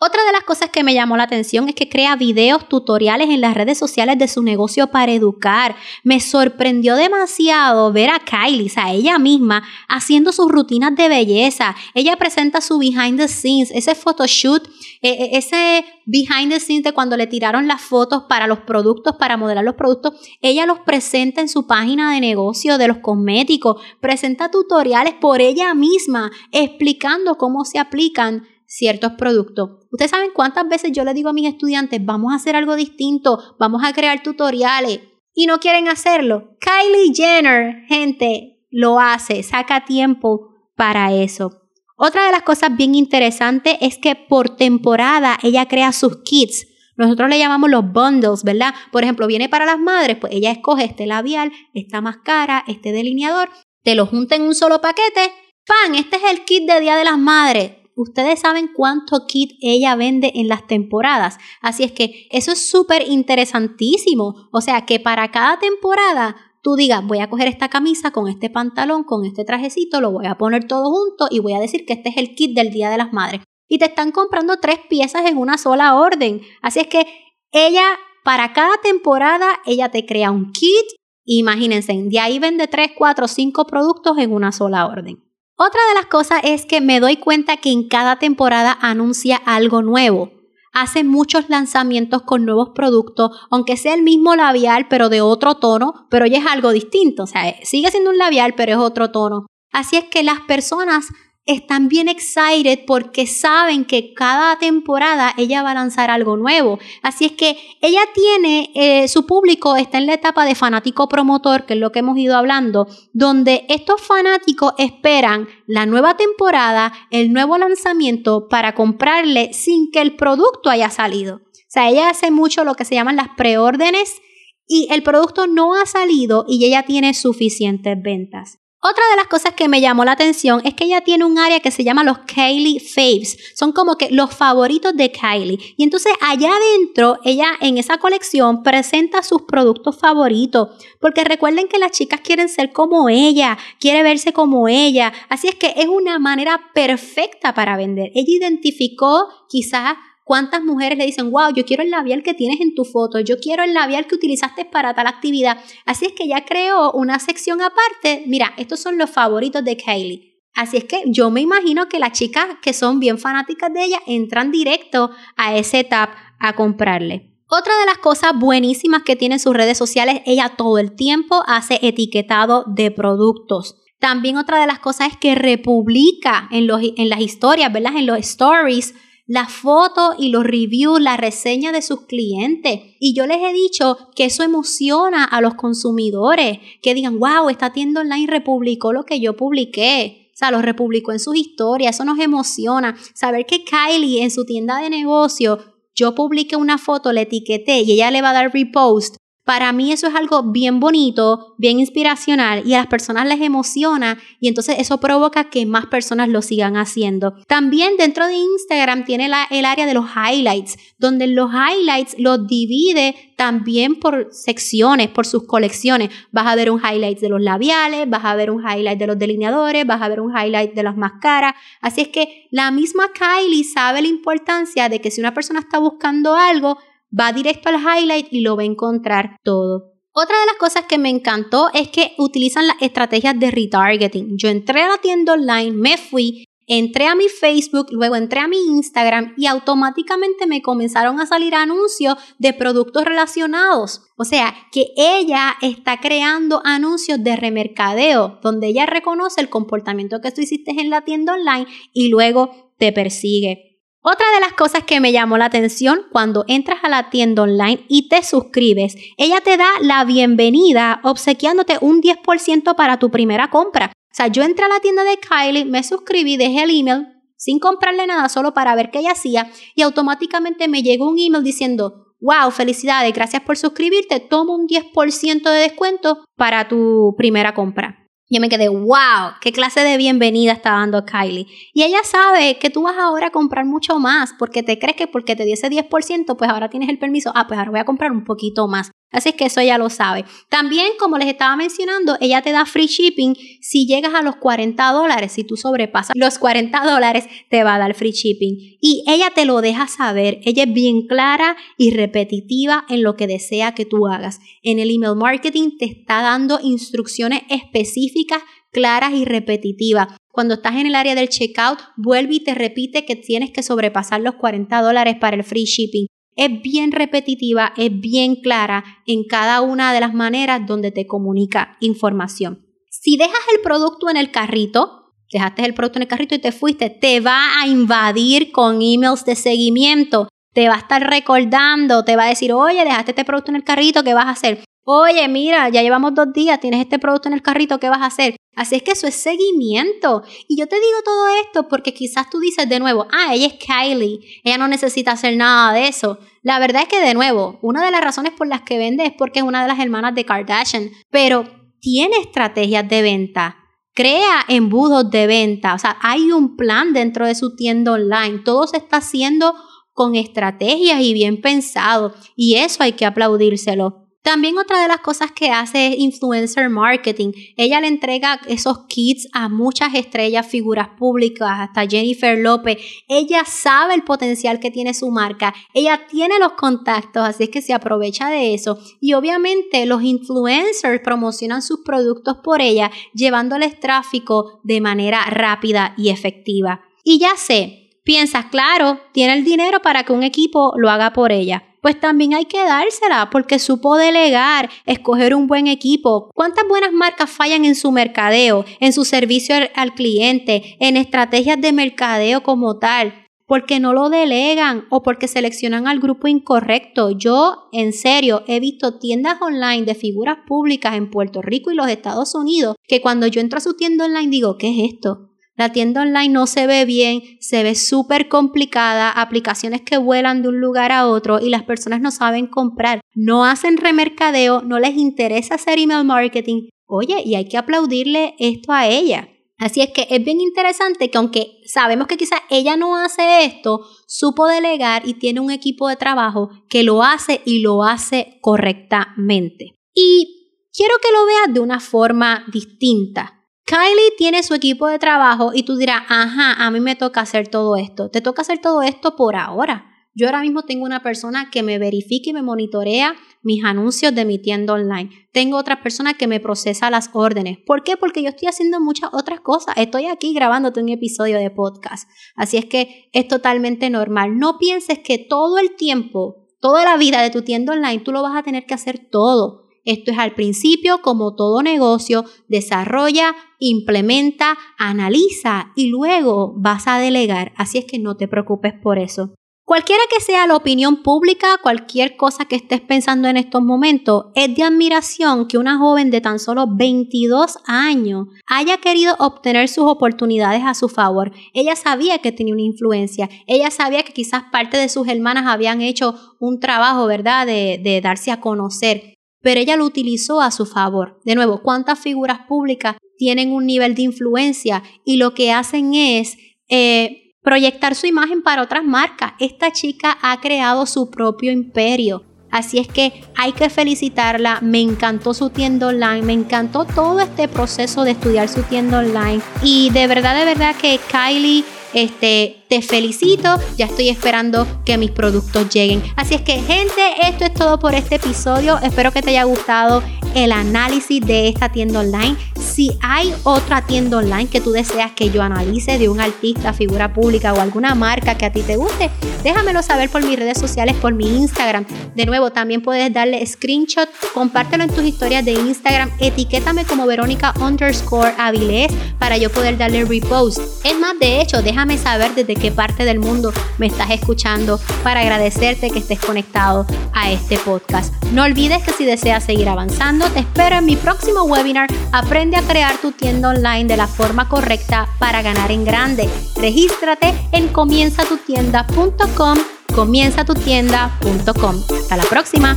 Otra 0.03 0.25
de 0.25 0.33
las 0.33 0.45
cosas 0.45 0.71
que 0.71 0.83
me 0.83 0.95
llamó 0.95 1.19
la 1.19 1.25
atención 1.25 1.69
es 1.69 1.75
que 1.75 1.91
crea 1.91 2.17
videos 2.17 2.67
tutoriales 2.71 3.29
en 3.29 3.43
las 3.43 3.53
redes 3.53 3.77
sociales 3.77 4.17
de 4.17 4.29
su 4.29 4.43
negocio 4.43 4.87
para 4.87 5.13
educar. 5.13 5.77
Me 6.05 6.21
sorprendió 6.21 6.97
demasiado 6.97 7.93
ver 7.93 8.09
a 8.09 8.19
Kylie, 8.21 8.73
a 8.77 8.95
ella 8.95 9.19
misma, 9.19 9.63
haciendo 9.89 10.33
sus 10.33 10.51
rutinas 10.51 10.97
de 10.97 11.11
belleza. 11.11 11.77
Ella 11.93 12.17
presenta 12.17 12.63
su 12.63 12.79
behind 12.79 13.19
the 13.19 13.29
scenes, 13.29 13.71
ese 13.73 13.95
photoshoot, 13.95 14.67
e, 15.03 15.11
e, 15.11 15.37
ese 15.37 15.85
behind 16.07 16.51
the 16.51 16.61
scenes 16.61 16.85
de 16.85 16.93
cuando 16.93 17.19
le 17.19 17.27
tiraron 17.27 17.69
las 17.69 17.83
fotos 17.83 18.23
para 18.27 18.47
los 18.47 18.61
productos, 18.61 19.17
para 19.17 19.37
modelar 19.37 19.65
los 19.65 19.75
productos. 19.75 20.15
Ella 20.41 20.65
los 20.65 20.79
presenta 20.79 21.43
en 21.43 21.51
su 21.51 21.67
página 21.67 22.15
de 22.15 22.21
negocio 22.21 22.79
de 22.79 22.89
los 22.89 23.01
cosméticos. 23.01 23.83
Presenta 24.01 24.51
tutoriales 24.51 25.13
por 25.21 25.43
ella 25.43 25.75
misma, 25.75 26.31
explicando 26.53 27.37
cómo 27.37 27.67
se 27.67 27.79
aplican 27.79 28.47
ciertos 28.71 29.13
productos. 29.19 29.85
Ustedes 29.91 30.13
saben 30.13 30.31
cuántas 30.33 30.69
veces 30.69 30.93
yo 30.93 31.05
le 31.05 31.13
digo 31.13 31.29
a 31.29 31.33
mis 31.33 31.49
estudiantes, 31.49 32.03
vamos 32.05 32.33
a 32.33 32.37
hacer 32.37 32.55
algo 32.55 32.77
distinto, 32.77 33.57
vamos 33.59 33.83
a 33.85 33.93
crear 33.93 34.23
tutoriales 34.23 35.01
y 35.35 35.47
no 35.47 35.59
quieren 35.59 35.89
hacerlo. 35.89 36.57
Kylie 36.61 37.13
Jenner, 37.13 37.85
gente, 37.89 38.65
lo 38.71 39.01
hace, 39.01 39.43
saca 39.43 39.85
tiempo 39.85 40.51
para 40.77 41.13
eso. 41.13 41.51
Otra 41.97 42.25
de 42.27 42.31
las 42.31 42.43
cosas 42.43 42.77
bien 42.77 42.95
interesantes 42.95 43.77
es 43.81 43.99
que 43.99 44.15
por 44.15 44.57
temporada 44.57 45.37
ella 45.43 45.67
crea 45.67 45.93
sus 45.93 46.23
kits 46.23 46.67
Nosotros 46.97 47.29
le 47.29 47.39
llamamos 47.39 47.71
los 47.71 47.93
bundles, 47.93 48.45
¿verdad? 48.45 48.73
Por 48.93 49.03
ejemplo, 49.03 49.27
viene 49.27 49.49
para 49.49 49.67
las 49.67 49.81
madres, 49.81 50.17
pues 50.17 50.33
ella 50.33 50.53
escoge 50.53 50.85
este 50.85 51.07
labial, 51.07 51.51
esta 51.75 52.01
máscara, 52.01 52.65
este 52.69 52.93
delineador, 52.93 53.51
te 53.83 53.97
lo 53.97 54.07
junta 54.07 54.37
en 54.37 54.43
un 54.43 54.55
solo 54.55 54.81
paquete. 54.81 55.33
¡Pan! 55.67 55.97
Este 55.97 56.17
es 56.17 56.23
el 56.31 56.45
kit 56.45 56.71
de 56.71 56.81
Día 56.81 56.97
de 56.97 57.05
las 57.05 57.19
Madres. 57.19 57.80
Ustedes 58.01 58.41
saben 58.41 58.71
cuánto 58.75 59.27
kit 59.27 59.59
ella 59.61 59.95
vende 59.95 60.33
en 60.35 60.49
las 60.49 60.67
temporadas. 60.67 61.37
Así 61.61 61.85
es 61.85 61.93
que 61.93 62.27
eso 62.31 62.51
es 62.51 62.71
súper 62.71 63.07
interesantísimo. 63.07 64.49
O 64.53 64.63
sea 64.63 64.87
que 64.87 64.99
para 64.99 65.31
cada 65.31 65.59
temporada 65.59 66.35
tú 66.63 66.77
digas, 66.77 67.07
voy 67.07 67.19
a 67.19 67.29
coger 67.29 67.47
esta 67.47 67.69
camisa 67.69 68.11
con 68.11 68.27
este 68.27 68.49
pantalón, 68.49 69.05
con 69.05 69.27
este 69.27 69.45
trajecito, 69.45 70.01
lo 70.01 70.13
voy 70.13 70.27
a 70.29 70.39
poner 70.39 70.67
todo 70.67 70.91
junto 70.91 71.27
y 71.31 71.41
voy 71.41 71.53
a 71.53 71.61
decir 71.61 71.85
que 71.85 71.93
este 71.93 72.09
es 72.09 72.17
el 72.17 72.35
kit 72.35 72.57
del 72.57 72.71
Día 72.71 72.89
de 72.89 72.97
las 72.97 73.13
Madres. 73.13 73.43
Y 73.69 73.77
te 73.77 73.85
están 73.85 74.13
comprando 74.13 74.57
tres 74.57 74.79
piezas 74.89 75.27
en 75.27 75.37
una 75.37 75.59
sola 75.59 75.95
orden. 75.95 76.41
Así 76.63 76.81
es 76.81 76.87
que 76.87 77.07
ella, 77.53 77.85
para 78.25 78.55
cada 78.55 78.79
temporada, 78.83 79.61
ella 79.67 79.91
te 79.91 80.07
crea 80.07 80.31
un 80.31 80.53
kit. 80.53 80.87
Imagínense, 81.27 81.93
de 82.03 82.19
ahí 82.19 82.39
vende 82.39 82.67
tres, 82.67 82.93
cuatro, 82.97 83.29
cinco 83.29 83.67
productos 83.67 84.17
en 84.17 84.33
una 84.33 84.53
sola 84.53 84.87
orden. 84.87 85.30
Otra 85.63 85.81
de 85.91 85.95
las 85.95 86.07
cosas 86.07 86.41
es 86.43 86.65
que 86.65 86.81
me 86.81 87.01
doy 87.01 87.19
cuenta 87.19 87.59
que 87.59 87.71
en 87.71 87.87
cada 87.87 88.19
temporada 88.19 88.79
anuncia 88.81 89.37
algo 89.37 89.83
nuevo 89.83 90.31
hace 90.73 91.05
muchos 91.05 91.51
lanzamientos 91.51 92.23
con 92.23 92.47
nuevos 92.47 92.71
productos, 92.75 93.39
aunque 93.51 93.77
sea 93.77 93.93
el 93.93 94.03
mismo 94.03 94.35
labial, 94.37 94.87
pero 94.89 95.11
de 95.11 95.21
otro 95.21 95.57
tono, 95.57 96.07
pero 96.09 96.25
ya 96.25 96.39
es 96.39 96.47
algo 96.47 96.71
distinto. 96.71 97.25
O 97.25 97.27
sea, 97.27 97.55
sigue 97.63 97.91
siendo 97.91 98.09
un 98.09 98.17
labial, 98.17 98.55
pero 98.57 98.73
es 98.73 98.79
otro 98.79 99.11
tono. 99.11 99.49
Así 99.71 99.97
es 99.97 100.05
que 100.05 100.23
las 100.23 100.41
personas 100.41 101.09
están 101.47 101.89
bien 101.89 102.09
excited 102.09 102.81
porque 102.87 103.27
saben 103.27 103.85
que 103.85 104.15
cada 104.15 104.59
temporada 104.59 105.35
ella 105.37 105.63
va 105.63 105.73
a 105.73 105.75
lanzar 105.75 106.11
algo 106.11 106.37
nuevo. 106.37 106.79
Así 107.03 107.25
es 107.25 107.33
que 107.33 107.57
ella 107.81 108.03
tiene, 108.15 108.71
eh, 108.75 109.09
su 109.09 109.27
público 109.27 109.77
está 109.77 109.99
en 109.99 110.07
la 110.07 110.15
etapa 110.15 110.45
de 110.45 110.55
fanático 110.55 111.09
promotor, 111.09 111.67
que 111.67 111.75
es 111.75 111.81
lo 111.81 111.93
que 111.93 112.01
hemos 112.01 112.19
ido 112.19 112.37
hablando, 112.37 112.87
donde 113.13 113.67
estos 113.69 114.01
fanáticos 114.01 114.75
esperan 114.79 115.49
la 115.67 115.87
nueva 115.87 116.17
temporada, 116.17 116.93
el 117.11 117.33
nuevo 117.33 117.59
lanzamiento 117.59 118.47
para 118.49 118.75
comprarle 118.75 119.53
sin 119.53 119.91
que 119.91 120.01
el 120.01 120.17
producto 120.17 120.71
haya 120.71 120.91
salido. 120.91 121.37
O 121.37 121.73
sea, 121.73 121.89
ella 121.89 122.11
hace 122.11 122.31
mucho 122.31 122.65
lo 122.65 122.75
que 122.75 122.85
se 122.85 122.95
llaman 122.95 123.17
las 123.17 123.29
preórdenes 123.37 124.21
y 124.67 124.87
el 124.91 125.03
producto 125.03 125.49
no 125.49 125.75
ha 125.75 125.87
salido 125.87 126.45
y 126.49 126.65
ella 126.65 126.85
tiene 126.85 127.13
suficientes 127.15 127.97
ventas. 128.01 128.60
Otra 128.83 129.05
de 129.11 129.17
las 129.17 129.27
cosas 129.27 129.53
que 129.53 129.69
me 129.69 129.83
llamó 129.83 130.07
la 130.07 130.13
atención 130.13 130.63
es 130.65 130.73
que 130.73 130.85
ella 130.85 131.03
tiene 131.03 131.27
un 131.27 131.39
área 131.39 131.61
que 131.61 131.71
se 131.71 131.85
llama 131.85 132.03
los 132.03 132.21
Kylie 132.21 132.81
Faves. 132.81 133.37
Son 133.55 133.73
como 133.73 133.97
que 133.97 134.09
los 134.11 134.35
favoritos 134.35 134.97
de 134.97 135.13
Kylie. 135.13 135.59
Y 135.77 135.85
entonces 135.85 136.15
allá 136.23 136.51
adentro, 136.51 137.19
ella 137.23 137.51
en 137.61 137.77
esa 137.77 137.99
colección 137.99 138.63
presenta 138.63 139.23
sus 139.23 139.43
productos 139.43 139.99
favoritos. 139.99 140.69
Porque 140.99 141.25
recuerden 141.25 141.69
que 141.69 141.79
las 141.79 141.91
chicas 141.93 142.23
quieren 142.23 142.49
ser 142.49 142.73
como 142.73 143.11
ella, 143.11 143.59
quiere 143.79 144.03
verse 144.03 144.33
como 144.33 144.67
ella. 144.67 145.13
Así 145.29 145.49
es 145.49 145.57
que 145.57 145.75
es 145.77 145.87
una 145.87 146.19
manera 146.19 146.71
perfecta 146.73 147.53
para 147.53 147.77
vender. 147.77 148.11
Ella 148.15 148.33
identificó 148.33 149.29
quizás 149.51 149.99
¿Cuántas 150.31 150.63
mujeres 150.63 150.97
le 150.97 151.07
dicen, 151.07 151.33
wow, 151.33 151.53
yo 151.53 151.65
quiero 151.65 151.83
el 151.83 151.91
labial 151.91 152.23
que 152.23 152.35
tienes 152.35 152.61
en 152.61 152.77
tu 152.77 152.85
foto, 152.85 153.19
yo 153.19 153.41
quiero 153.41 153.65
el 153.65 153.75
labial 153.75 154.07
que 154.07 154.15
utilizaste 154.15 154.65
para 154.65 154.95
tal 154.95 155.09
actividad? 155.09 155.59
Así 155.87 156.07
es 156.07 156.13
que 156.13 156.29
ya 156.29 156.45
creó 156.45 156.93
una 156.93 157.19
sección 157.19 157.61
aparte. 157.61 158.23
Mira, 158.29 158.55
estos 158.57 158.79
son 158.79 158.97
los 158.97 159.11
favoritos 159.11 159.65
de 159.65 159.77
Kylie. 159.77 160.41
Así 160.55 160.77
es 160.77 160.85
que 160.85 161.03
yo 161.07 161.33
me 161.33 161.41
imagino 161.41 161.89
que 161.89 161.99
las 161.99 162.13
chicas 162.13 162.47
que 162.63 162.73
son 162.73 163.01
bien 163.01 163.19
fanáticas 163.19 163.75
de 163.75 163.83
ella 163.83 163.99
entran 164.07 164.53
directo 164.53 165.11
a 165.37 165.57
ese 165.57 165.83
tab 165.83 166.11
a 166.39 166.55
comprarle. 166.55 167.37
Otra 167.49 167.77
de 167.81 167.87
las 167.87 167.99
cosas 167.99 168.31
buenísimas 168.39 169.03
que 169.03 169.17
tiene 169.17 169.35
en 169.35 169.41
sus 169.41 169.53
redes 169.53 169.79
sociales, 169.79 170.23
ella 170.27 170.55
todo 170.57 170.79
el 170.79 170.95
tiempo 170.95 171.43
hace 171.49 171.81
etiquetado 171.83 172.63
de 172.69 172.93
productos. 172.93 173.83
También 173.99 174.37
otra 174.37 174.61
de 174.61 174.69
las 174.69 174.79
cosas 174.79 175.09
es 175.09 175.17
que 175.17 175.35
republica 175.35 176.47
en, 176.53 176.69
los, 176.69 176.81
en 176.83 177.09
las 177.09 177.21
historias, 177.21 177.73
¿verdad? 177.73 177.97
En 177.97 178.07
los 178.07 178.19
stories 178.19 178.95
la 179.31 179.47
foto 179.47 180.17
y 180.19 180.31
los 180.31 180.43
reviews, 180.43 181.01
la 181.01 181.17
reseña 181.17 181.71
de 181.71 181.83
sus 181.83 182.01
clientes. 182.07 182.81
Y 182.99 183.15
yo 183.15 183.29
les 183.29 183.39
he 183.41 183.53
dicho 183.53 183.97
que 184.17 184.25
eso 184.25 184.43
emociona 184.43 185.23
a 185.23 185.41
los 185.41 185.55
consumidores, 185.55 186.59
que 186.83 186.95
digan, 186.95 187.21
wow, 187.21 187.49
esta 187.49 187.73
tienda 187.73 188.01
online 188.01 188.27
republicó 188.27 188.93
lo 188.93 189.05
que 189.05 189.21
yo 189.21 189.37
publiqué. 189.37 190.33
O 190.35 190.37
sea, 190.37 190.51
lo 190.51 190.61
republicó 190.61 191.13
en 191.13 191.21
sus 191.21 191.37
historias, 191.37 191.95
eso 191.95 192.05
nos 192.05 192.19
emociona. 192.19 192.97
Saber 193.15 193.47
que 193.47 193.63
Kylie 193.63 194.25
en 194.25 194.33
su 194.33 194.45
tienda 194.45 194.81
de 194.81 194.91
negocio, 194.91 195.61
yo 195.95 196.17
publiqué 196.17 196.57
una 196.57 196.77
foto, 196.77 197.13
le 197.13 197.21
etiqueté 197.21 197.83
y 197.83 197.93
ella 197.93 198.11
le 198.11 198.23
va 198.23 198.31
a 198.31 198.35
dar 198.35 198.53
repost 198.53 199.20
para 199.51 199.73
mí 199.73 199.91
eso 199.91 200.07
es 200.07 200.15
algo 200.15 200.45
bien 200.45 200.79
bonito, 200.79 201.57
bien 201.59 201.81
inspiracional 201.81 202.63
y 202.65 202.75
a 202.75 202.79
las 202.79 202.87
personas 202.87 203.27
les 203.27 203.41
emociona 203.41 204.17
y 204.39 204.47
entonces 204.47 204.77
eso 204.79 205.01
provoca 205.01 205.51
que 205.51 205.67
más 205.67 205.87
personas 205.87 206.29
lo 206.29 206.41
sigan 206.41 206.77
haciendo. 206.77 207.35
También 207.49 207.97
dentro 207.97 208.29
de 208.29 208.35
Instagram 208.35 209.05
tiene 209.05 209.29
el 209.51 209.65
área 209.65 209.87
de 209.87 209.95
los 209.95 210.07
highlights, 210.15 210.79
donde 210.99 211.27
los 211.27 211.51
highlights 211.51 212.15
los 212.17 212.47
divide 212.47 213.33
también 213.35 213.97
por 213.97 214.29
secciones, 214.31 215.09
por 215.09 215.27
sus 215.27 215.49
colecciones. 215.49 216.11
Vas 216.31 216.47
a 216.47 216.55
ver 216.55 216.71
un 216.71 216.79
highlight 216.79 217.19
de 217.19 217.31
los 217.31 217.41
labiales, 217.41 218.09
vas 218.09 218.25
a 218.25 218.37
ver 218.37 218.53
un 218.53 218.63
highlight 218.63 219.01
de 219.01 219.07
los 219.09 219.19
delineadores, 219.19 219.85
vas 219.85 220.01
a 220.01 220.09
ver 220.09 220.21
un 220.21 220.31
highlight 220.31 220.75
de 220.75 220.83
las 220.85 220.97
máscaras. 220.97 221.55
Así 221.81 222.03
es 222.03 222.09
que 222.09 222.47
la 222.53 222.71
misma 222.71 223.11
Kylie 223.13 223.65
sabe 223.65 224.03
la 224.03 224.09
importancia 224.09 224.89
de 224.89 225.01
que 225.01 225.11
si 225.11 225.21
una 225.21 225.35
persona 225.35 225.59
está 225.59 225.81
buscando 225.81 226.37
algo, 226.37 226.79
va 227.19 227.33
directo 227.33 227.69
al 227.69 227.81
highlight 227.81 228.29
y 228.31 228.41
lo 228.41 228.57
va 228.57 228.63
a 228.63 228.67
encontrar 228.67 229.37
todo. 229.43 229.91
Otra 230.13 230.39
de 230.41 230.47
las 230.47 230.57
cosas 230.57 230.87
que 230.87 230.99
me 230.99 231.09
encantó 231.09 231.71
es 231.73 231.89
que 231.89 232.15
utilizan 232.19 232.67
las 232.67 232.77
estrategias 232.81 233.39
de 233.39 233.51
retargeting. 233.51 234.37
Yo 234.37 234.49
entré 234.49 234.83
a 234.83 234.89
la 234.89 234.99
tienda 234.99 235.35
online, 235.35 235.71
me 235.71 235.97
fui, 235.97 236.47
entré 236.67 237.07
a 237.07 237.15
mi 237.15 237.29
Facebook, 237.29 237.87
luego 237.91 238.17
entré 238.17 238.41
a 238.41 238.49
mi 238.49 238.57
Instagram 238.57 239.35
y 239.37 239.47
automáticamente 239.47 240.47
me 240.47 240.63
comenzaron 240.63 241.21
a 241.21 241.27
salir 241.27 241.55
anuncios 241.55 242.17
de 242.39 242.53
productos 242.53 243.05
relacionados. 243.05 244.03
O 244.17 244.25
sea, 244.25 244.55
que 244.73 244.87
ella 244.97 245.55
está 245.63 246.01
creando 246.01 246.61
anuncios 246.65 247.23
de 247.23 247.37
remercadeo, 247.37 248.41
donde 248.43 248.67
ella 248.67 248.87
reconoce 248.87 249.41
el 249.41 249.49
comportamiento 249.49 250.21
que 250.21 250.33
tú 250.33 250.41
hiciste 250.41 250.73
en 250.73 250.91
la 250.91 251.03
tienda 251.03 251.35
online 251.35 251.67
y 251.93 252.09
luego 252.09 252.73
te 252.79 252.93
persigue. 252.93 253.70
Otra 254.03 254.25
de 254.35 254.41
las 254.41 254.55
cosas 254.55 254.85
que 254.85 254.99
me 254.99 255.13
llamó 255.13 255.37
la 255.37 255.45
atención 255.45 256.07
cuando 256.11 256.47
entras 256.49 256.79
a 256.83 256.89
la 256.89 257.11
tienda 257.11 257.43
online 257.43 257.85
y 257.87 258.09
te 258.09 258.23
suscribes, 258.23 258.97
ella 259.19 259.43
te 259.43 259.59
da 259.59 259.69
la 259.83 260.07
bienvenida 260.07 261.01
obsequiándote 261.05 261.77
un 261.83 262.01
10% 262.01 262.75
para 262.77 262.99
tu 262.99 263.11
primera 263.11 263.51
compra. 263.51 263.93
O 264.11 264.15
sea, 264.15 264.29
yo 264.29 264.43
entré 264.43 264.65
a 264.65 264.69
la 264.69 264.81
tienda 264.81 265.05
de 265.05 265.19
Kylie, 265.19 265.67
me 265.67 265.83
suscribí, 265.83 266.39
dejé 266.39 266.63
el 266.63 266.71
email 266.71 267.09
sin 267.37 267.59
comprarle 267.59 268.07
nada, 268.07 268.31
solo 268.31 268.55
para 268.55 268.75
ver 268.75 268.91
qué 268.91 269.01
ella 269.01 269.13
hacía 269.13 269.51
y 269.75 269.83
automáticamente 269.83 270.67
me 270.67 270.83
llegó 270.83 271.07
un 271.07 271.19
email 271.19 271.45
diciendo, 271.45 272.15
wow, 272.23 272.51
felicidades, 272.51 273.13
gracias 273.13 273.43
por 273.43 273.59
suscribirte, 273.59 274.19
toma 274.21 274.55
un 274.55 274.67
10% 274.67 275.43
de 275.43 275.59
descuento 275.59 276.25
para 276.37 276.69
tu 276.69 277.15
primera 277.19 277.53
compra. 277.53 278.00
Yo 278.33 278.41
me 278.41 278.49
quedé, 278.49 278.69
wow, 278.69 279.33
qué 279.41 279.51
clase 279.51 279.81
de 279.81 279.97
bienvenida 279.97 280.53
está 280.53 280.71
dando 280.71 281.05
Kylie. 281.05 281.49
Y 281.75 281.83
ella 281.83 281.99
sabe 282.05 282.59
que 282.61 282.71
tú 282.71 282.83
vas 282.83 282.97
ahora 282.97 283.27
a 283.27 283.31
comprar 283.33 283.65
mucho 283.65 283.99
más 283.99 284.35
porque 284.39 284.63
te 284.63 284.79
crees 284.79 284.97
que 284.97 285.09
porque 285.09 285.35
te 285.35 285.45
diese 285.45 285.69
10%, 285.69 286.37
pues 286.37 286.49
ahora 286.49 286.71
tienes 286.71 286.91
el 286.91 287.01
permiso. 287.01 287.33
Ah, 287.35 287.49
pues 287.49 287.59
ahora 287.59 287.73
voy 287.73 287.81
a 287.81 287.85
comprar 287.85 288.13
un 288.13 288.23
poquito 288.23 288.69
más. 288.69 288.93
Así 289.13 289.33
que 289.33 289.47
eso 289.47 289.61
ya 289.61 289.77
lo 289.77 289.91
sabe. 289.91 290.25
También, 290.49 290.93
como 290.99 291.19
les 291.19 291.29
estaba 291.29 291.57
mencionando, 291.57 292.17
ella 292.21 292.43
te 292.43 292.53
da 292.53 292.65
free 292.65 292.87
shipping 292.87 293.35
si 293.61 293.87
llegas 293.87 294.15
a 294.15 294.23
los 294.23 294.37
40 294.37 294.93
dólares. 294.93 295.33
Si 295.33 295.43
tú 295.43 295.57
sobrepasas 295.57 296.15
los 296.15 296.39
40 296.39 296.85
dólares, 296.85 297.27
te 297.49 297.65
va 297.65 297.75
a 297.75 297.79
dar 297.79 297.95
free 297.95 298.13
shipping. 298.13 298.79
Y 298.81 299.05
ella 299.09 299.33
te 299.35 299.47
lo 299.47 299.61
deja 299.61 299.89
saber. 299.89 300.41
Ella 300.45 300.63
es 300.63 300.73
bien 300.73 301.09
clara 301.09 301.57
y 301.77 301.91
repetitiva 301.91 302.85
en 302.89 303.03
lo 303.03 303.17
que 303.17 303.27
desea 303.27 303.75
que 303.75 303.85
tú 303.85 304.07
hagas. 304.07 304.39
En 304.63 304.79
el 304.79 304.91
email 304.91 305.17
marketing 305.17 305.77
te 305.77 305.87
está 305.87 306.23
dando 306.23 306.61
instrucciones 306.63 307.43
específicas, 307.49 308.43
claras 308.71 309.13
y 309.13 309.25
repetitivas. 309.25 310.07
Cuando 310.31 310.55
estás 310.55 310.77
en 310.77 310.87
el 310.87 310.95
área 310.95 311.17
del 311.17 311.29
checkout, 311.29 311.81
vuelve 311.97 312.35
y 312.35 312.41
te 312.45 312.55
repite 312.55 313.05
que 313.05 313.17
tienes 313.17 313.51
que 313.51 313.65
sobrepasar 313.65 314.21
los 314.21 314.37
40 314.37 314.81
dólares 314.81 315.17
para 315.21 315.37
el 315.37 315.43
free 315.43 315.65
shipping 315.65 316.07
es 316.37 316.63
bien 316.63 316.93
repetitiva, 316.93 317.73
es 317.77 317.91
bien 318.01 318.37
clara 318.37 318.85
en 319.07 319.25
cada 319.25 319.61
una 319.61 319.93
de 319.93 320.01
las 320.01 320.15
maneras 320.15 320.67
donde 320.67 320.91
te 320.91 321.07
comunica 321.07 321.77
información. 321.81 322.67
Si 322.91 323.17
dejas 323.17 323.41
el 323.55 323.61
producto 323.63 324.11
en 324.11 324.17
el 324.17 324.31
carrito, 324.31 325.15
dejaste 325.33 325.65
el 325.65 325.75
producto 325.75 325.99
en 325.99 326.03
el 326.03 326.09
carrito 326.09 326.35
y 326.35 326.39
te 326.39 326.53
fuiste, 326.53 326.91
te 326.91 327.21
va 327.21 327.61
a 327.61 327.67
invadir 327.67 328.53
con 328.53 328.83
emails 328.83 329.25
de 329.25 329.37
seguimiento. 329.37 330.29
Te 330.53 330.69
va 330.69 330.75
a 330.75 330.79
estar 330.79 331.09
recordando, 331.09 332.05
te 332.05 332.17
va 332.17 332.25
a 332.25 332.29
decir, 332.29 332.53
oye, 332.53 332.85
dejaste 332.85 333.13
este 333.13 333.25
producto 333.25 333.53
en 333.53 333.57
el 333.57 333.65
carrito, 333.65 334.03
¿qué 334.03 334.15
vas 334.15 334.27
a 334.27 334.31
hacer? 334.31 334.65
Oye, 334.85 335.29
mira, 335.29 335.69
ya 335.69 335.83
llevamos 335.83 336.15
dos 336.15 336.33
días, 336.33 336.59
tienes 336.61 336.81
este 336.81 336.99
producto 336.99 337.29
en 337.29 337.35
el 337.35 337.43
carrito, 337.43 337.79
¿qué 337.79 337.89
vas 337.89 338.01
a 338.01 338.07
hacer? 338.07 338.37
Así 338.57 338.77
es 338.77 338.83
que 338.83 338.93
eso 338.93 339.07
es 339.07 339.15
seguimiento. 339.15 340.23
Y 340.49 340.59
yo 340.59 340.67
te 340.67 340.77
digo 340.77 341.03
todo 341.05 341.29
esto 341.45 341.69
porque 341.69 341.95
quizás 341.95 342.29
tú 342.31 342.41
dices 342.41 342.69
de 342.69 342.81
nuevo, 342.81 343.07
ah, 343.13 343.35
ella 343.35 343.47
es 343.47 343.55
Kylie, 343.55 344.21
ella 344.43 344.59
no 344.59 344.69
necesita 344.69 345.13
hacer 345.13 345.37
nada 345.37 345.73
de 345.73 345.89
eso. 345.89 346.19
La 346.43 346.59
verdad 346.59 346.83
es 346.83 346.89
que 346.89 347.01
de 347.01 347.15
nuevo, 347.15 347.59
una 347.63 347.85
de 347.85 347.91
las 347.91 348.03
razones 348.03 348.33
por 348.33 348.47
las 348.49 348.63
que 348.63 348.79
vende 348.79 349.05
es 349.05 349.13
porque 349.13 349.41
es 349.41 349.45
una 349.45 349.63
de 349.63 349.69
las 349.69 349.79
hermanas 349.79 350.15
de 350.15 350.25
Kardashian, 350.25 350.91
pero 351.11 351.45
tiene 351.81 352.17
estrategias 352.17 352.89
de 352.89 353.03
venta 353.03 353.57
crea 353.93 354.45
embudos 354.49 355.11
de 355.11 355.27
venta, 355.27 355.75
o 355.75 355.79
sea, 355.79 355.99
hay 356.01 356.31
un 356.33 356.57
plan 356.57 356.93
dentro 356.95 357.27
de 357.27 357.35
su 357.35 357.55
tienda 357.55 357.93
online, 357.93 358.39
todo 358.45 358.67
se 358.67 358.79
está 358.79 358.99
haciendo 358.99 359.55
con 359.93 360.15
estrategias 360.15 361.03
y 361.03 361.13
bien 361.13 361.43
pensado 361.43 362.15
y 362.37 362.55
eso 362.55 362.83
hay 362.83 362.93
que 362.93 363.05
aplaudírselo. 363.05 364.10
También 364.23 364.59
otra 364.59 364.83
de 364.83 364.89
las 364.89 365.01
cosas 365.01 365.33
que 365.33 365.51
hace 365.51 365.89
es 365.89 365.99
influencer 365.99 366.69
marketing. 366.69 367.33
Ella 367.57 367.81
le 367.81 367.87
entrega 367.87 368.39
esos 368.47 368.87
kits 368.87 369.27
a 369.33 369.49
muchas 369.49 369.95
estrellas, 369.95 370.47
figuras 370.47 370.89
públicas, 370.91 371.49
hasta 371.53 371.89
Jennifer 371.89 372.37
López. 372.39 372.77
Ella 373.09 373.45
sabe 373.47 373.95
el 373.95 374.05
potencial 374.05 374.61
que 374.61 374.71
tiene 374.71 374.93
su 374.93 375.11
marca. 375.11 375.55
Ella 375.73 376.03
tiene 376.07 376.39
los 376.39 376.53
contactos, 376.53 377.23
así 377.23 377.45
es 377.45 377.49
que 377.49 377.63
se 377.63 377.73
aprovecha 377.73 378.29
de 378.29 378.53
eso. 378.53 378.79
Y 379.01 379.15
obviamente 379.15 379.87
los 379.87 380.03
influencers 380.03 381.01
promocionan 381.03 381.63
sus 381.63 381.81
productos 381.81 382.37
por 382.45 382.61
ella, 382.61 382.91
llevándoles 383.15 383.81
tráfico 383.81 384.61
de 384.65 384.83
manera 384.83 385.25
rápida 385.31 385.95
y 385.97 386.11
efectiva. 386.11 386.83
Y 387.05 387.19
ya 387.19 387.37
sé, 387.37 387.89
piensas, 388.05 388.47
claro, 388.47 389.01
tiene 389.13 389.33
el 389.33 389.45
dinero 389.45 389.81
para 389.81 390.05
que 390.05 390.13
un 390.13 390.25
equipo 390.25 390.75
lo 390.77 390.91
haga 390.91 391.15
por 391.15 391.33
ella 391.33 391.70
pues 391.81 391.99
también 391.99 392.35
hay 392.35 392.45
que 392.45 392.63
dársela 392.63 393.31
porque 393.31 393.59
supo 393.59 393.97
delegar, 393.97 394.71
escoger 394.87 395.35
un 395.35 395.47
buen 395.47 395.67
equipo. 395.67 396.31
¿Cuántas 396.35 396.67
buenas 396.69 396.93
marcas 396.93 397.31
fallan 397.31 397.65
en 397.65 397.75
su 397.75 397.93
mercadeo, 397.93 398.65
en 398.81 398.93
su 398.93 399.05
servicio 399.05 399.57
al 399.75 399.95
cliente, 399.95 400.77
en 400.81 400.97
estrategias 400.97 401.61
de 401.61 401.73
mercadeo 401.73 402.43
como 402.43 402.79
tal? 402.79 403.15
porque 403.51 403.81
no 403.81 403.93
lo 403.95 404.11
delegan 404.11 404.85
o 404.91 405.03
porque 405.03 405.27
seleccionan 405.27 405.89
al 405.89 405.99
grupo 405.99 406.29
incorrecto. 406.29 407.11
Yo, 407.11 407.69
en 407.73 407.93
serio, 407.93 408.45
he 408.47 408.61
visto 408.61 409.01
tiendas 409.01 409.43
online 409.43 409.83
de 409.83 409.97
figuras 409.97 410.39
públicas 410.47 410.95
en 410.95 411.11
Puerto 411.11 411.43
Rico 411.43 411.73
y 411.73 411.75
los 411.75 411.89
Estados 411.89 412.37
Unidos 412.37 412.77
que 412.87 413.01
cuando 413.01 413.27
yo 413.27 413.41
entro 413.41 413.59
a 413.59 413.61
su 413.61 413.75
tienda 413.75 414.05
online 414.05 414.29
digo, 414.29 414.57
¿qué 414.57 414.69
es 414.69 414.93
esto? 414.93 415.30
La 415.61 415.73
tienda 415.73 416.01
online 416.01 416.31
no 416.31 416.47
se 416.47 416.67
ve 416.67 416.87
bien, 416.87 417.21
se 417.39 417.63
ve 417.63 417.75
súper 417.75 418.31
complicada, 418.31 419.11
aplicaciones 419.11 419.83
que 419.83 419.99
vuelan 419.99 420.41
de 420.41 420.49
un 420.49 420.59
lugar 420.59 420.91
a 420.91 421.07
otro 421.07 421.39
y 421.39 421.51
las 421.51 421.65
personas 421.65 422.01
no 422.01 422.11
saben 422.11 422.47
comprar, 422.47 423.03
no 423.15 423.45
hacen 423.45 423.77
remercadeo, 423.77 424.63
no 424.63 424.79
les 424.79 424.97
interesa 424.97 425.57
hacer 425.57 425.79
email 425.79 426.07
marketing. 426.07 426.71
Oye, 426.87 427.23
y 427.27 427.35
hay 427.35 427.47
que 427.47 427.59
aplaudirle 427.59 428.37
esto 428.39 428.73
a 428.73 428.89
ella. 428.89 429.29
Así 429.59 429.83
es 429.83 429.91
que 429.91 430.07
es 430.09 430.25
bien 430.25 430.41
interesante 430.41 431.11
que 431.11 431.19
aunque 431.19 431.61
sabemos 431.67 432.07
que 432.07 432.17
quizás 432.17 432.41
ella 432.49 432.79
no 432.79 432.97
hace 432.97 433.45
esto, 433.45 433.81
supo 434.07 434.47
delegar 434.47 435.07
y 435.07 435.13
tiene 435.13 435.41
un 435.41 435.51
equipo 435.51 435.89
de 435.89 435.97
trabajo 435.97 436.49
que 436.71 436.85
lo 436.85 437.03
hace 437.03 437.43
y 437.45 437.59
lo 437.59 437.83
hace 437.83 438.39
correctamente. 438.41 439.75
Y 439.93 440.71
quiero 440.75 440.95
que 441.03 441.13
lo 441.13 441.27
veas 441.27 441.53
de 441.53 441.61
una 441.61 441.81
forma 441.81 442.47
distinta. 442.51 443.40
Kylie 443.71 444.17
tiene 444.19 444.43
su 444.43 444.53
equipo 444.53 444.89
de 444.89 444.99
trabajo 444.99 445.53
y 445.55 445.63
tú 445.63 445.77
dirás, 445.77 446.03
ajá, 446.09 446.55
a 446.55 446.73
mí 446.73 446.81
me 446.81 446.97
toca 446.97 447.21
hacer 447.21 447.47
todo 447.47 447.77
esto. 447.77 448.11
Te 448.11 448.21
toca 448.21 448.43
hacer 448.43 448.59
todo 448.59 448.83
esto 448.83 449.15
por 449.15 449.37
ahora. 449.37 449.87
Yo 450.13 450.27
ahora 450.27 450.41
mismo 450.41 450.65
tengo 450.65 450.85
una 450.85 451.05
persona 451.05 451.51
que 451.53 451.63
me 451.63 451.79
verifica 451.79 452.31
y 452.31 452.33
me 452.33 452.43
monitorea 452.43 453.15
mis 453.45 453.65
anuncios 453.65 454.13
de 454.13 454.25
mi 454.25 454.43
tienda 454.43 454.73
online. 454.73 455.11
Tengo 455.33 455.57
otra 455.57 455.85
persona 455.85 456.15
que 456.15 456.27
me 456.27 456.41
procesa 456.41 456.91
las 456.91 457.11
órdenes. 457.13 457.59
¿Por 457.65 457.85
qué? 457.85 457.97
Porque 457.97 458.25
yo 458.25 458.31
estoy 458.31 458.49
haciendo 458.49 458.81
muchas 458.81 459.11
otras 459.13 459.39
cosas. 459.39 459.77
Estoy 459.77 460.07
aquí 460.07 460.35
grabándote 460.35 460.83
un 460.83 460.89
episodio 460.89 461.39
de 461.39 461.53
podcast. 461.53 462.11
Así 462.35 462.57
es 462.57 462.65
que 462.65 463.09
es 463.13 463.29
totalmente 463.29 463.89
normal. 463.89 464.37
No 464.37 464.59
pienses 464.59 464.99
que 464.99 465.19
todo 465.19 465.59
el 465.59 465.77
tiempo, 465.77 466.49
toda 466.59 466.85
la 466.85 466.97
vida 466.97 467.23
de 467.23 467.31
tu 467.31 467.43
tienda 467.43 467.75
online, 467.75 468.01
tú 468.01 468.11
lo 468.11 468.25
vas 468.25 468.37
a 468.37 468.43
tener 468.43 468.67
que 468.67 468.75
hacer 468.75 468.99
todo. 468.99 469.70
Esto 469.91 470.13
es 470.13 470.19
al 470.19 470.37
principio, 470.37 471.03
como 471.03 471.35
todo 471.35 471.65
negocio, 471.65 472.25
desarrolla, 472.47 473.35
implementa, 473.59 474.57
analiza 474.79 475.73
y 475.75 475.89
luego 475.89 476.55
vas 476.57 476.87
a 476.87 477.01
delegar. 477.01 477.51
Así 477.57 477.79
es 477.79 477.87
que 477.87 477.99
no 477.99 478.17
te 478.17 478.29
preocupes 478.29 478.73
por 478.73 479.01
eso. 479.01 479.35
Cualquiera 479.65 480.03
que 480.09 480.23
sea 480.23 480.47
la 480.47 480.55
opinión 480.55 481.03
pública, 481.03 481.59
cualquier 481.61 482.17
cosa 482.17 482.45
que 482.45 482.55
estés 482.55 482.81
pensando 482.81 483.27
en 483.27 483.37
estos 483.37 483.63
momentos, 483.63 484.27
es 484.37 484.55
de 484.55 484.63
admiración 484.63 485.49
que 485.49 485.59
una 485.59 485.77
joven 485.77 486.13
de 486.13 486.21
tan 486.21 486.39
solo 486.39 486.67
22 486.69 487.59
años 487.67 488.29
haya 488.47 488.77
querido 488.79 489.17
obtener 489.19 489.69
sus 489.69 489.87
oportunidades 489.87 490.63
a 490.65 490.75
su 490.75 490.89
favor. 490.89 491.33
Ella 491.53 491.75
sabía 491.75 492.19
que 492.19 492.31
tenía 492.31 492.55
una 492.55 492.63
influencia, 492.63 493.29
ella 493.49 493.73
sabía 493.73 494.05
que 494.05 494.13
quizás 494.13 494.45
parte 494.53 494.77
de 494.77 494.89
sus 494.89 495.09
hermanas 495.09 495.47
habían 495.49 495.83
hecho 495.83 496.15
un 496.39 496.61
trabajo, 496.61 497.07
¿verdad?, 497.07 497.45
de, 497.45 497.81
de 497.83 498.01
darse 498.01 498.31
a 498.31 498.41
conocer 498.41 499.20
pero 499.43 499.61
ella 499.61 499.77
lo 499.77 499.85
utilizó 499.85 500.41
a 500.41 500.51
su 500.51 500.67
favor. 500.67 501.21
De 501.25 501.35
nuevo, 501.35 501.63
¿cuántas 501.63 501.99
figuras 501.99 502.41
públicas 502.49 502.97
tienen 503.19 503.53
un 503.53 503.67
nivel 503.67 503.95
de 503.95 504.03
influencia 504.03 504.83
y 505.05 505.17
lo 505.17 505.35
que 505.35 505.53
hacen 505.53 505.95
es 505.95 506.37
eh, 506.69 507.35
proyectar 507.43 507.95
su 507.95 508.07
imagen 508.07 508.43
para 508.43 508.63
otras 508.63 508.85
marcas? 508.85 509.33
Esta 509.39 509.73
chica 509.73 510.19
ha 510.23 510.41
creado 510.41 510.87
su 510.87 511.11
propio 511.11 511.53
imperio. 511.53 512.25
Así 512.51 512.79
es 512.79 512.89
que 512.89 513.13
hay 513.37 513.53
que 513.53 513.71
felicitarla, 513.71 514.59
me 514.61 514.81
encantó 514.81 515.35
su 515.35 515.51
tienda 515.51 515.87
online, 515.87 516.23
me 516.23 516.33
encantó 516.33 516.85
todo 516.85 517.21
este 517.21 517.47
proceso 517.47 518.03
de 518.03 518.11
estudiar 518.13 518.49
su 518.49 518.63
tienda 518.65 518.99
online 518.99 519.41
y 519.63 519.91
de 519.91 520.09
verdad, 520.09 520.37
de 520.37 520.45
verdad 520.45 520.75
que 520.75 520.99
Kylie 521.11 521.65
este, 521.95 522.60
te 522.71 522.81
felicito, 522.83 523.57
ya 523.77 523.87
estoy 523.87 524.09
esperando 524.11 524.65
que 524.85 524.97
mis 524.97 525.11
productos 525.11 525.69
lleguen. 525.71 526.03
Así 526.15 526.37
es 526.37 526.43
que 526.43 526.53
gente, 526.53 527.03
esto 527.25 527.45
es 527.45 527.53
todo 527.53 527.81
por 527.81 527.97
este 527.97 528.15
episodio. 528.15 528.79
Espero 528.79 529.11
que 529.11 529.23
te 529.23 529.31
haya 529.31 529.43
gustado 529.43 530.05
el 530.37 530.53
análisis 530.53 531.21
de 531.27 531.49
esta 531.49 531.71
tienda 531.71 531.99
online. 531.99 532.37
Si 532.55 532.97
hay 533.03 533.35
otra 533.43 533.83
tienda 533.83 534.19
online 534.19 534.47
que 534.47 534.61
tú 534.61 534.71
deseas 534.71 535.11
que 535.13 535.31
yo 535.31 535.43
analice 535.43 535.99
de 535.99 536.09
un 536.09 536.21
artista, 536.21 536.73
figura 536.73 537.13
pública 537.13 537.53
o 537.53 537.61
alguna 537.61 537.97
marca 537.97 538.37
que 538.37 538.47
a 538.47 538.53
ti 538.53 538.63
te 538.63 538.77
guste, 538.77 539.11
déjamelo 539.43 539.83
saber 539.83 540.09
por 540.09 540.25
mis 540.25 540.39
redes 540.39 540.59
sociales, 540.59 540.95
por 540.95 541.13
mi 541.13 541.27
Instagram. 541.27 541.85
De 542.15 542.27
nuevo, 542.27 542.51
también 542.51 542.83
puedes 542.83 543.13
darle 543.13 543.45
screenshot, 543.45 544.09
compártelo 544.33 544.85
en 544.85 544.91
tus 544.91 545.03
historias 545.03 545.45
de 545.45 545.53
Instagram, 545.53 546.11
etiquétame 546.21 546.85
como 546.85 547.07
Verónica 547.07 547.53
underscore 547.61 548.33
Avilés 548.39 548.93
para 549.19 549.37
yo 549.39 549.51
poder 549.51 549.77
darle 549.77 550.05
repost. 550.05 550.61
Es 550.85 550.97
más, 550.99 551.19
de 551.19 551.41
hecho, 551.41 551.63
déjame 551.63 551.99
saber 551.99 552.35
desde 552.37 552.55
qué 552.61 552.71
parte 552.71 553.05
del 553.05 553.19
mundo 553.19 553.53
me 553.79 553.87
estás 553.87 554.11
escuchando 554.11 554.79
para 555.03 555.21
agradecerte 555.21 555.91
que 555.91 555.99
estés 555.99 556.21
conectado 556.21 556.87
a 557.13 557.31
este 557.31 557.57
podcast. 557.59 558.15
No 558.33 558.45
olvides 558.45 558.83
que 558.83 558.93
si 558.93 559.05
deseas 559.05 559.45
seguir 559.45 559.69
avanzando, 559.69 560.27
te 560.31 560.41
espero 560.41 560.77
en 560.77 560.85
mi 560.85 560.97
próximo 560.97 561.43
webinar. 561.45 561.89
Aprende 562.13 562.57
a 562.57 562.63
crear 562.63 562.97
tu 562.99 563.13
tienda 563.13 563.49
online 563.49 563.87
de 563.87 563.97
la 563.97 564.07
forma 564.07 564.49
correcta 564.49 565.09
para 565.19 565.43
ganar 565.43 565.71
en 565.71 565.85
grande. 565.85 566.29
Regístrate 566.57 567.35
en 567.53 567.69
comienzatutienda.com, 567.69 569.59
comienzatutienda.com. 569.95 571.83
Hasta 571.99 572.17
la 572.17 572.25
próxima. 572.25 572.77